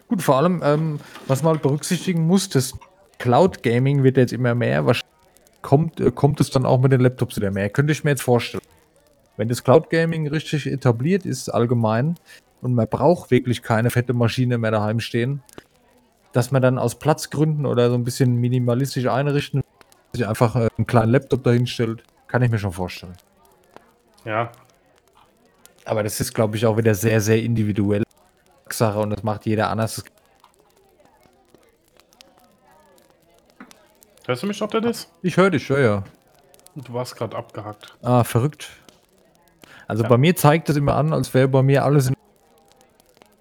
[0.08, 2.74] Gut, vor allem, ähm, was man halt berücksichtigen muss, das
[3.18, 4.86] Cloud Gaming wird jetzt immer mehr.
[4.86, 5.09] Wahrscheinlich
[5.70, 7.70] kommt, äh, kommt es dann auch mit den Laptops wieder mehr.
[7.70, 8.64] Könnte ich mir jetzt vorstellen.
[9.38, 12.16] Wenn das Cloud Gaming richtig etabliert ist, allgemein,
[12.62, 15.44] und man braucht wirklich keine fette Maschine mehr daheim stehen,
[16.34, 19.62] dass man dann aus Platzgründen oder so ein bisschen minimalistisch einrichten,
[20.12, 23.14] sich einfach äh, einen kleinen Laptop dahinstellt, kann ich mir schon vorstellen.
[24.26, 24.52] Ja.
[25.86, 28.04] Aber das ist, glaube ich, auch wieder sehr, sehr individuell
[28.72, 30.04] Sache und das macht jeder anders.
[34.26, 35.12] Hörst du mich noch, Dennis?
[35.22, 36.04] Ich höre dich, ja, ja.
[36.76, 37.98] Du warst gerade abgehackt.
[38.02, 38.70] Ah, verrückt.
[39.88, 40.10] Also Ja.
[40.10, 42.16] bei mir zeigt es immer an, als wäre bei mir alles in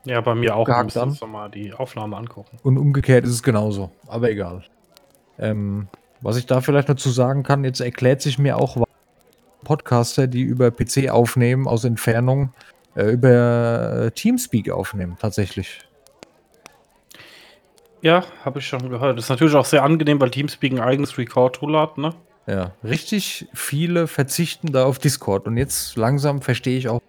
[0.05, 0.66] Ja, bei mir auch.
[0.66, 1.09] Müssen an.
[1.11, 2.59] uns mal die Aufnahme angucken.
[2.62, 3.91] Und umgekehrt ist es genauso.
[4.07, 4.64] Aber egal.
[5.39, 5.89] Ähm,
[6.22, 8.76] was ich da vielleicht noch zu sagen kann, jetzt erklärt sich mir auch,
[9.64, 12.55] Podcaster, die über PC aufnehmen, aus Entfernung,
[12.97, 15.81] äh, über äh, Teamspeak aufnehmen, tatsächlich.
[18.01, 19.18] Ja, habe ich schon gehört.
[19.18, 22.14] ist natürlich auch sehr angenehm, weil Teamspeak ein eigenes Record-Tool hat, ne?
[22.46, 25.46] Ja, richtig viele verzichten da auf Discord.
[25.46, 27.03] Und jetzt langsam verstehe ich auch.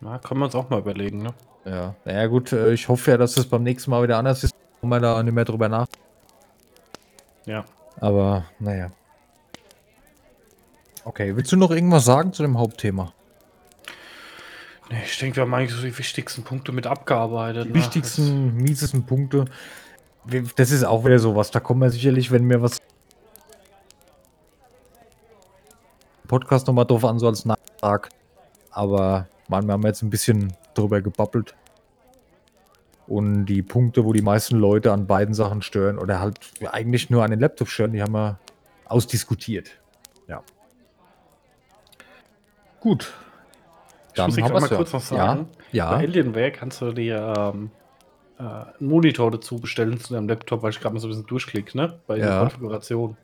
[0.00, 1.34] Na, können wir uns auch mal überlegen, ne?
[1.64, 4.54] Ja, naja, gut, äh, ich hoffe ja, dass das beim nächsten Mal wieder anders ist.
[4.80, 5.88] Kommen wir da nicht mehr drüber nach.
[7.44, 7.64] Ja.
[8.00, 8.90] Aber, naja.
[11.04, 13.12] Okay, willst du noch irgendwas sagen zu dem Hauptthema?
[14.90, 17.66] Ich denke, wir haben eigentlich so die wichtigsten Punkte mit abgearbeitet.
[17.66, 17.74] Die ne?
[17.74, 19.44] wichtigsten, miesesten Punkte.
[20.56, 21.50] Das ist auch wieder sowas.
[21.50, 22.78] Da kommen wir sicherlich, wenn mir was
[26.26, 28.08] Podcast nochmal drauf an, so als Nachtrag.
[28.70, 31.54] Aber man, wir haben jetzt ein bisschen drüber gebabbelt.
[33.06, 36.38] Und die Punkte, wo die meisten Leute an beiden Sachen stören oder halt
[36.70, 38.38] eigentlich nur an den Laptop stören, die haben wir
[38.84, 39.70] ausdiskutiert.
[40.28, 40.42] Ja.
[42.80, 43.12] Gut.
[44.18, 45.48] Ich muss grad mal kurz noch sagen.
[45.72, 45.90] Ja.
[45.90, 46.08] Bei ja.
[46.08, 47.70] Alienware kannst du dir ähm,
[48.38, 51.26] äh, einen Monitor dazu bestellen zu deinem Laptop, weil ich gerade mal so ein bisschen
[51.26, 51.98] durchklicke, ne?
[52.06, 52.40] Bei der Ja.
[52.40, 53.16] Konfiguration.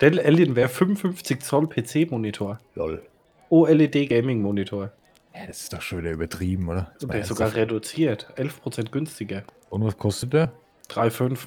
[0.00, 2.58] Dell Alienware 55 Zoll PC-Monitor.
[2.74, 3.02] Lol.
[3.48, 4.90] OLED Gaming Monitor.
[5.34, 6.92] Ja, das ist doch schon wieder übertrieben, oder?
[7.00, 8.28] Und der ist sogar reduziert.
[8.36, 9.42] 11% günstiger.
[9.70, 10.52] Und was kostet der?
[10.88, 11.38] 3,5.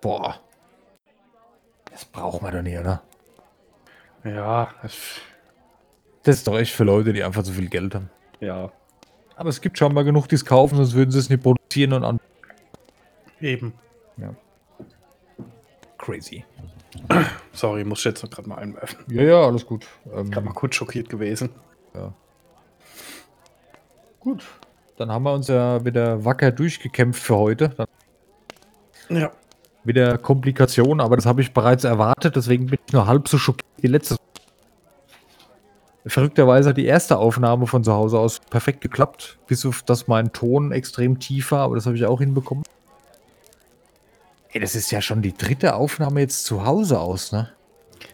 [0.00, 0.40] Boah.
[1.90, 3.02] Das braucht man doch nicht, oder?
[4.24, 4.96] Ja, das,
[6.24, 8.10] Das ist doch echt für Leute, die einfach zu viel Geld haben.
[8.40, 8.70] ja,
[9.36, 11.92] Aber es gibt schon mal genug, die es kaufen, sonst würden sie es nicht produzieren
[11.94, 12.20] und an.
[13.40, 13.74] eben.
[15.98, 16.44] Crazy.
[17.52, 19.04] Sorry, muss ich jetzt noch gerade mal einwerfen.
[19.08, 19.86] Ja, ja, alles gut.
[20.12, 21.50] Ähm, Gerade mal kurz schockiert gewesen.
[24.18, 24.44] gut.
[24.96, 27.68] Dann haben wir uns ja wieder wacker durchgekämpft für heute.
[27.70, 27.86] Dann
[29.08, 29.30] Ja.
[29.84, 33.66] wieder Komplikationen, aber das habe ich bereits erwartet, deswegen bin ich nur halb so schockiert
[33.78, 34.18] wie letztes.
[36.04, 40.32] Verrückterweise hat die erste Aufnahme von zu Hause aus perfekt geklappt, bis auf dass mein
[40.32, 42.64] Ton extrem tief war, aber das habe ich auch hinbekommen.
[44.50, 47.50] Ey, das ist ja schon die dritte Aufnahme jetzt zu Hause aus, ne?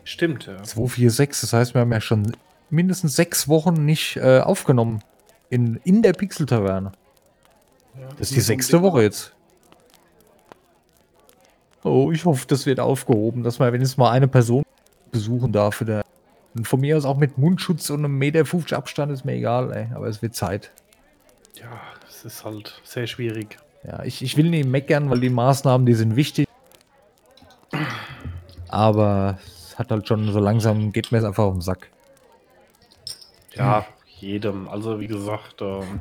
[0.04, 0.62] Stimmt, ja.
[0.62, 2.36] 246, das heißt, wir haben ja schon
[2.70, 5.02] mindestens sechs Wochen nicht äh, aufgenommen.
[5.50, 6.92] In, in der Pixel-Taverne.
[8.18, 9.32] Das ist die sechste Woche jetzt.
[11.82, 14.62] Oh, ich hoffe, das wird aufgehoben, dass man wenigstens mal eine Person
[15.10, 15.82] besuchen darf.
[15.84, 16.04] Der,
[16.54, 19.72] und von mir aus auch mit Mundschutz und einem Meter 50 Abstand ist mir egal,
[19.72, 20.70] ey, aber es wird Zeit.
[21.54, 23.58] Ja, es ist halt sehr schwierig.
[23.84, 26.46] Ja, ich, ich will nicht meckern, weil die Maßnahmen, die sind wichtig.
[28.68, 31.88] Aber es hat halt schon so langsam, geht mir es einfach auf den Sack.
[33.54, 33.86] Ja,
[34.18, 34.68] jedem.
[34.68, 36.00] Also wie gesagt, ähm,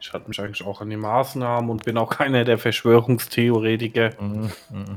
[0.00, 4.50] ich halte mich eigentlich auch an die Maßnahmen und bin auch keiner der Verschwörungstheoretiker, Mhm,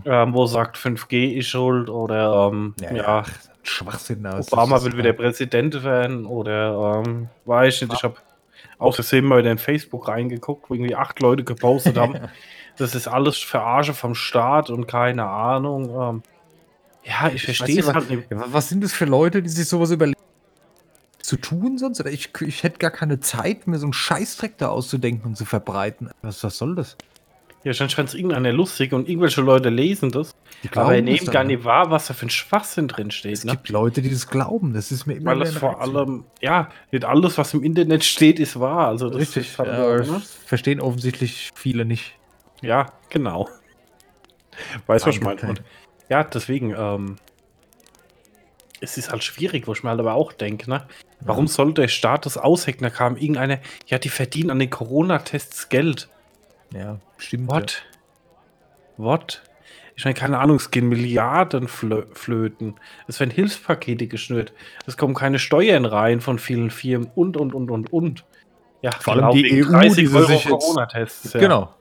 [0.06, 3.24] ähm, wo sagt 5G ist schuld oder ähm, ja,
[3.70, 4.26] Schwachsinn.
[4.26, 7.94] es Obama will wieder Präsident werden oder ähm, weiß ich nicht.
[7.94, 8.16] Ich habe
[8.78, 12.16] aus Versehen mal wieder in Facebook reingeguckt, wo irgendwie acht Leute gepostet haben,
[12.78, 15.90] das ist alles Verarsche vom Staat und keine Ahnung.
[15.90, 16.24] Ähm,
[17.04, 18.28] ja, ich verstehe es halt nicht.
[18.30, 20.20] Was sind das für Leute, die sich sowas überlegen
[21.22, 22.00] zu tun sonst?
[22.00, 25.46] Oder ich, ich hätte gar keine Zeit, mir so einen Scheißdreck da auszudenken und zu
[25.46, 26.10] verbreiten.
[26.22, 26.98] Was, was soll das?
[27.68, 30.32] Ja, dann scheint es irgendeiner lustig und irgendwelche Leute lesen das.
[30.74, 31.56] Aber er dann, gar ne?
[31.56, 33.34] nicht wahr, was da für ein Schwachsinn drin steht.
[33.34, 33.52] Es Ne?
[33.52, 34.74] gibt Leute, die das glauben.
[34.74, 38.40] Das ist mir immer Weil das vor allem, ja, nicht alles, was im Internet steht,
[38.40, 38.88] ist wahr.
[38.88, 40.22] Also das Richtig, ist halt, ja, ne?
[40.46, 42.14] verstehen offensichtlich viele nicht.
[42.62, 43.50] ja, genau.
[44.86, 45.60] Weißt du, was ich Mein meine?
[46.08, 47.18] Ja, deswegen, ähm,
[48.80, 50.88] es ist halt schwierig, wo ich mir halt aber auch denke, ne?
[51.20, 52.84] Warum soll der Staat das aushecken?
[52.84, 56.08] Da kam irgendeine, ja, die verdienen an den Corona-Tests Geld.
[56.74, 57.50] Ja, stimmt.
[57.50, 57.84] What?
[58.98, 59.42] What?
[59.96, 62.76] Ich meine, keine Ahnung, es gehen Milliarden flö flöten.
[63.08, 64.54] Es werden Hilfspakete geschnürt.
[64.86, 68.24] Es kommen keine Steuern rein von vielen Firmen und, und, und, und, und.
[68.84, 71.34] Ja, Vor allem genau, die EU, die sie sich jetzt-.
[71.34, 71.40] Ja.
[71.40, 71.74] Genau.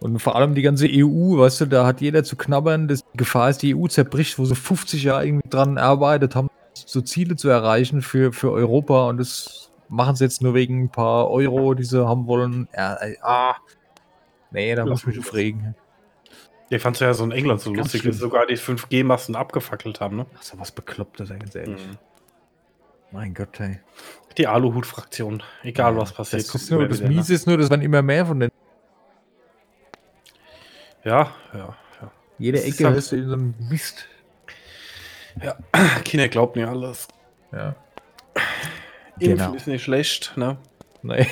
[0.00, 2.88] Und vor allem die ganze EU, weißt du, da hat jeder zu knabbern.
[2.88, 6.48] Das, die Gefahr ist, die EU zerbricht, wo sie 50 Jahre irgendwie dran arbeitet haben,
[6.72, 9.08] so Ziele zu erreichen für, für Europa.
[9.08, 12.68] Und das machen sie jetzt nur wegen ein paar Euro, die sie haben wollen.
[12.74, 13.56] Ja, ah.
[14.50, 15.74] Nee, da Ja, muss ich mich aufregen.
[16.70, 18.10] Ich fand es ja so in England so Ganz lustig, schlimm.
[18.10, 20.26] dass sie sogar die 5G-Masten abgefackelt haben, ne?
[20.36, 21.86] Ach, so was Beklopptes, ganz ehrlich.
[21.86, 21.98] Mhm.
[23.10, 23.80] Mein Gott, hey.
[24.36, 25.42] Die Aluhut-Fraktion.
[25.62, 26.42] Egal, was passiert.
[26.46, 27.14] Das, ist nur, das wieder, ne?
[27.16, 28.50] Miese ist nur, dass man immer mehr von den.
[31.04, 32.10] Ja, ja, ja.
[32.38, 34.06] Jede Das ist Ecke hörst du in so einem Mist.
[36.04, 37.08] Kinder glaubt mir alles.
[37.52, 37.76] Ja.
[39.18, 39.54] Impfen Genau.
[39.54, 40.58] ist nicht schlecht, ne?
[41.02, 41.26] Nee.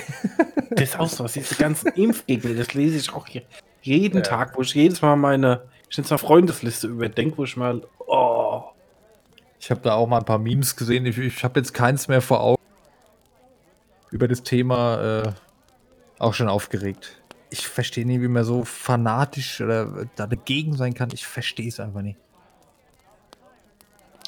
[0.71, 3.43] Das ist auch so, diese ganzen Impfgegner, das lese ich auch hier
[3.83, 4.23] jeden Ja.
[4.23, 7.83] Tag, wo ich jedes Mal meine, ich nenne es mal Freundesliste überdenke, wo ich mal,
[8.07, 8.65] oh,
[9.61, 11.07] Ich habe da auch mal ein paar Memes gesehen.
[11.07, 12.63] Ich, ich habe jetzt keins mehr vor Augen.
[14.11, 15.33] Über das Thema äh,
[16.19, 17.21] auch schon aufgeregt.
[17.51, 21.11] Ich verstehe nicht, wie man so fanatisch oder da dagegen sein kann.
[21.13, 22.19] Ich verstehe es einfach nicht.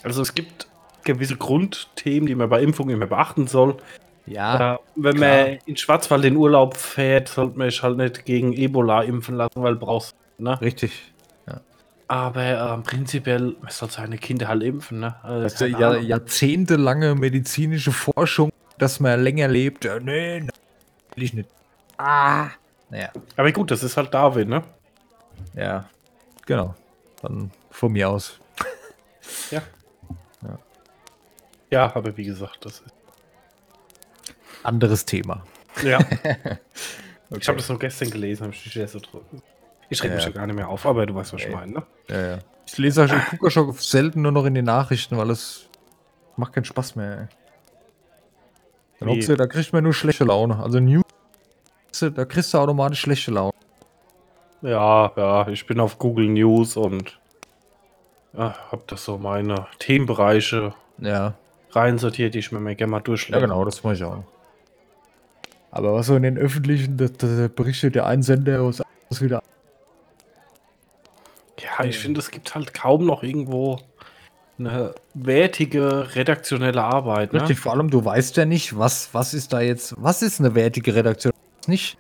[0.03, 0.69] also es gibt
[1.05, 3.77] gewisse Grundthemen, die man bei Impfungen immer beachten soll.
[4.29, 5.47] Ja, Äh, wenn klar.
[5.47, 9.63] man in Schwarzwald in Urlaub fährt, sollte man sich halt nicht gegen Ebola impfen lassen,
[9.63, 10.61] weil brauchst ne?
[10.61, 11.13] richtig.
[12.11, 15.17] Aber ähm, prinzipiell, man soll seine Kinder halt impfen, ne?
[15.23, 19.85] Also, Weißt du, keine ja, jahrzehntelange medizinische Forschung, dass man länger lebt.
[19.85, 20.49] Ja, nee, nee,
[21.15, 21.51] will ich nicht.
[21.99, 22.49] Ah.
[22.89, 24.63] Naja, Aber gut, das ist halt Darwin, ne?
[25.55, 25.85] ja.
[26.47, 26.75] Genau.
[27.21, 28.41] Dann von mir aus.
[31.71, 32.95] Ja, aber wie gesagt, das ist.
[34.69, 35.45] Anderes Thema.
[35.83, 35.99] Ja.
[37.39, 39.23] Ich habe das nur gestern gelesen, habe ich so drüber.
[39.91, 40.29] Ich reg mich Ja.
[40.31, 41.55] ja gar nicht mehr auf, aber du weißt, was ich Nee.
[41.55, 41.83] meine, ne?
[42.09, 42.39] Ja, ja.
[42.67, 45.69] Ich lese auch schon, gucke schon selten nur noch in die Nachrichten, weil es
[46.37, 47.19] macht keinen Spaß mehr.
[47.19, 47.27] Ey.
[49.01, 50.59] Dann hockst du, da kriegt man nur schlechte Laune.
[50.59, 51.03] Also News,
[52.01, 53.53] da kriegst du automatisch schlechte Laune.
[54.63, 57.19] Ja, ja, ich bin auf Google News und
[58.33, 61.35] ja, habe das so meine Themenbereiche Ja,
[61.73, 63.41] reinsortiert, die ich mir gerne mal ja durchlese.
[63.41, 64.25] genau, das mache ich auch.
[65.71, 69.43] Aber was so in den öffentlichen, da, da berichtet der Einsender aus aus wieder.
[71.59, 73.81] Ja, ich finde, es gibt halt kaum noch irgendwo
[74.59, 77.33] eine wertige redaktionelle Arbeit.
[77.33, 77.41] Ne?
[77.41, 80.55] Richtig, vor allem, du weißt ja nicht, was, was ist da jetzt, was ist eine
[80.55, 81.33] wertige Redaktion,
[81.67, 81.97] nicht.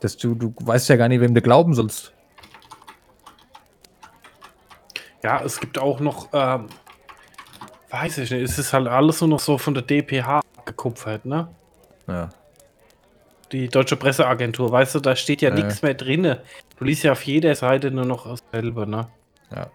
[0.00, 2.12] Dass du, du weißt ja gar nicht, wem du glauben sollst.
[5.22, 6.66] Ja, es gibt auch noch, ähm,
[7.90, 11.48] weiß ich nicht, es ist halt alles nur noch so von der DPH gekupfert, ne?
[12.06, 12.30] Ja.
[13.52, 15.56] Die Deutsche Presseagentur, weißt du, da steht ja Ja.
[15.56, 16.42] nichts mehr drinne.
[16.78, 19.08] Du liest ja auf jeder Seite nur noch dasselbe, ne?
[19.54, 19.70] Ja.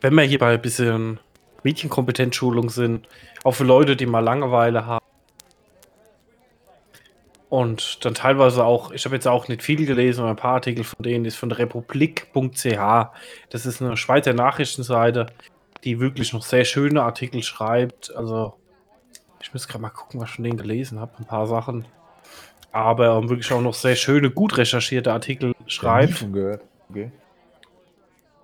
[0.00, 1.20] Wenn wir hier bei ein bisschen
[1.62, 3.08] Medienkompetenzschulung sind,
[3.44, 5.04] auch für Leute, die mal Langeweile haben.
[7.48, 10.84] Und dann teilweise auch, ich habe jetzt auch nicht viel gelesen, aber ein paar Artikel
[10.84, 13.10] von denen ist von Republik.ch.
[13.50, 15.26] Das ist eine Schweizer Nachrichtenseite,
[15.84, 18.14] die wirklich noch sehr schöne Artikel schreibt.
[18.14, 18.54] Also,
[19.46, 21.86] ich muss gerade mal gucken, was ich von denen gelesen habe, ein paar Sachen.
[22.72, 26.18] Aber ähm, wirklich auch noch sehr schöne, gut recherchierte Artikel schreibt.
[26.18, 26.62] Schon gehört.
[26.90, 27.12] Okay.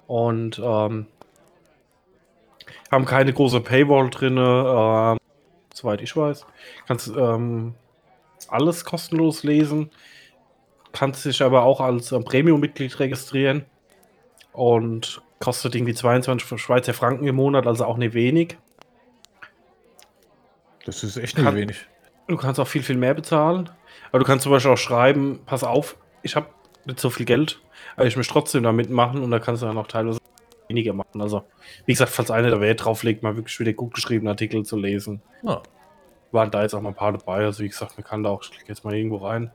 [0.07, 1.07] Und ähm,
[2.93, 5.19] haben keine große Paywall drin, ähm,
[5.75, 6.47] soweit ich weiß.
[6.87, 7.75] Kannst ähm,
[8.47, 9.91] alles kostenlos lesen.
[10.93, 13.65] Kannst dich aber auch als ähm, Premium-Mitglied registrieren.
[14.53, 18.57] Und kostet irgendwie 22 Schweizer Franken im Monat, also auch nicht wenig.
[20.85, 21.87] Das ist echt nicht Kann- wenig.
[22.29, 23.69] Du kannst auch viel, viel mehr bezahlen.
[24.11, 26.47] Aber du kannst zum Beispiel auch schreiben, pass auf, ich habe
[26.85, 27.61] nicht so viel Geld,
[27.97, 30.19] aber ich möchte trotzdem da mitmachen und da kannst du dann auch teilweise
[30.69, 31.21] weniger machen.
[31.21, 31.45] Also,
[31.87, 34.77] wie gesagt, falls einer da Wert drauf legt, mal wirklich wieder gut geschriebene Artikel zu
[34.77, 35.63] lesen, Ja.
[36.31, 37.45] waren da jetzt auch mal ein paar dabei.
[37.45, 39.51] Also, wie gesagt, man kann da auch, ich klicke jetzt mal irgendwo rein.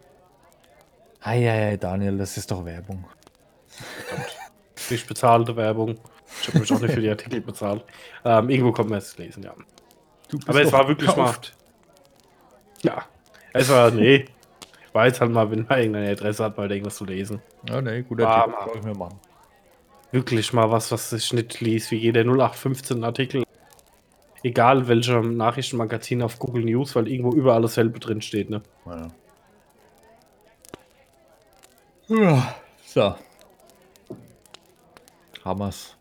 [1.22, 3.06] Eieiei, Daniel, das ist doch Werbung.
[4.90, 5.96] Nicht bezahlte Werbung.
[6.42, 7.84] Ich habe mich auch nicht für die Artikel bezahlt.
[8.24, 9.54] Ähm, irgendwo kommt man es lesen, ja.
[10.30, 11.56] Du bist Aber es war wirklich gekauft.
[12.82, 13.06] Ja.
[13.54, 14.26] Es war, nee.
[14.94, 17.42] War jetzt halt mal, wenn man irgendeine Adresse hat, mal irgendwas zu lesen.
[17.68, 18.54] Ja, nee, guter Ah, Tipp.
[18.66, 19.20] Soll ich mir machen.
[20.12, 23.44] Wirklich mal was, was ich nicht liest, wie jeder 0815 Artikel.
[24.44, 28.62] Egal welchem Nachrichtenmagazin auf Google News, weil irgendwo überall dasselbe drin steht, ne?
[28.86, 29.08] Ja.
[32.10, 32.56] Ja,
[32.86, 33.16] so.
[35.44, 35.97] Wir's.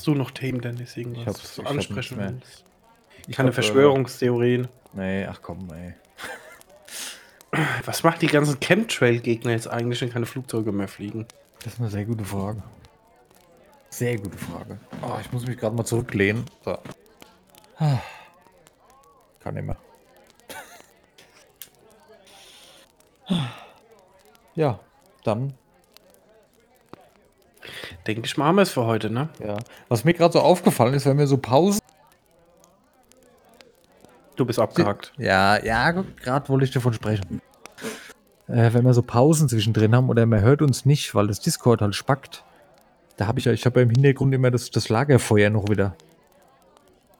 [0.00, 2.64] Hast du noch Themen, Dennis, irgendwas, Ich hab's- was du ich hab ansprechen willst?
[3.28, 4.66] Ich Keine hab, äh, Verschwörungstheorien.
[4.94, 5.92] Nee, ach komm, ey.
[7.84, 11.26] Was macht die ganzen Chemtrail-Gegner jetzt eigentlich, wenn keine Flugzeuge mehr fliegen?
[11.64, 12.62] Das ist eine sehr gute Frage.
[13.90, 14.80] Sehr gute Frage.
[15.02, 16.46] Oh, ich muss mich gerade mal zurücklehnen.
[16.64, 16.78] So.
[19.40, 19.76] Kann nicht mehr.
[24.54, 24.80] Ja,
[25.24, 25.52] dann,
[28.06, 29.28] Denke ich mal, haben wir es für heute, ne?
[29.44, 29.58] ja.
[29.88, 31.80] Was mir gerade so aufgefallen ist, wenn wir so Pausen.
[34.36, 35.12] Du bist abgehackt.
[35.18, 37.42] Ja, ja, gerade wollte ich davon sprechen.
[38.48, 41.82] Äh, wenn wir so Pausen zwischendrin haben oder man hört uns nicht, weil das Discord
[41.82, 42.42] halt spackt.
[43.16, 45.94] Da habe ich ja, ich habe ja im Hintergrund immer das, das Lagerfeuer noch wieder.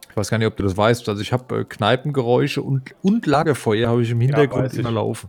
[0.08, 1.08] Ich weiß gar nicht, ob du das weißt.
[1.08, 4.78] Also ich habe äh, Kneipengeräusche und, und Lagerfeuer habe ich im Hintergrund ich.
[4.78, 5.28] immer laufen.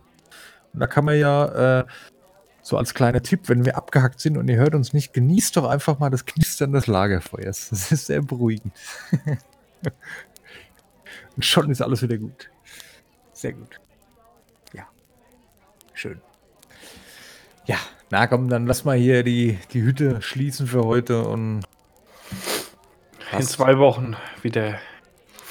[0.72, 1.84] Und da kann man ja äh,
[2.62, 5.68] so als kleiner Tipp, wenn wir abgehackt sind und ihr hört uns nicht, genießt doch
[5.68, 7.70] einfach mal das Knistern des Lagerfeuers.
[7.70, 8.72] Das ist sehr beruhigend.
[11.36, 12.50] und schon ist alles wieder gut.
[13.32, 13.80] Sehr gut.
[14.72, 14.86] Ja.
[15.92, 16.20] Schön.
[17.66, 17.78] Ja,
[18.10, 21.62] na komm, dann lass mal hier die, die Hütte schließen für heute und
[23.32, 23.48] In Was?
[23.48, 24.78] zwei Wochen wieder.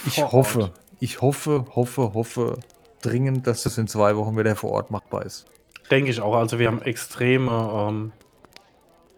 [0.05, 0.71] ich hoffe,
[1.01, 2.59] ich hoffe, hoffe, hoffe
[3.01, 5.45] dringend, dass das in zwei Wochen wieder vor Ort machbar ist.
[5.91, 6.35] Denke ich auch.
[6.35, 7.51] Also wir haben extreme,
[7.89, 8.11] ähm,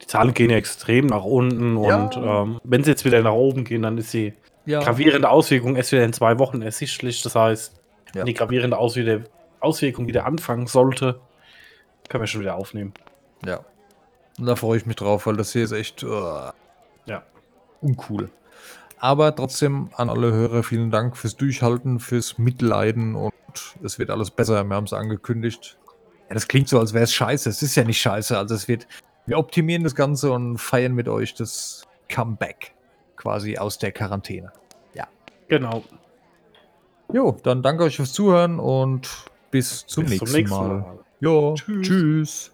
[0.02, 2.04] die Zahlen gehen ja extrem nach unten Ja.
[2.04, 4.34] und ähm, wenn sie jetzt wieder nach oben gehen, dann ist die
[4.66, 4.82] Ja.
[4.82, 7.22] gravierende Auswirkung erst wieder in zwei Wochen ersichtlich.
[7.22, 7.74] Das heißt,
[8.08, 8.20] Ja.
[8.22, 9.26] wenn die gravierende Auswirkung,
[9.60, 11.20] Auswirkung wieder anfangen sollte,
[12.10, 12.94] können wir schon wieder aufnehmen.
[13.46, 13.60] Ja.
[14.40, 16.08] Und da freue ich mich drauf, weil das hier ist echt äh,
[17.06, 17.24] Ja.
[17.82, 18.30] uncool.
[19.00, 23.34] Aber trotzdem an alle Hörer vielen Dank fürs Durchhalten, fürs Mitleiden und
[23.84, 24.64] es wird alles besser.
[24.64, 25.78] Wir haben es angekündigt.
[26.34, 27.48] Ja, das klingt so, als wäre es scheiße.
[27.48, 28.36] Es ist ja nicht scheiße.
[28.36, 28.88] Also es wird,
[29.28, 32.74] wir optimieren das Ganze und feiern mit euch das Comeback
[33.18, 34.52] quasi aus der Quarantäne.
[35.48, 35.84] Genau.
[37.14, 39.08] Jo, dann danke euch fürs Zuhören und
[39.52, 40.80] bis zum, Bis nächsten, zum nächsten Mal.
[40.80, 41.00] Mal.
[41.20, 41.88] Jo, Tschüss.
[41.88, 42.52] tschüss.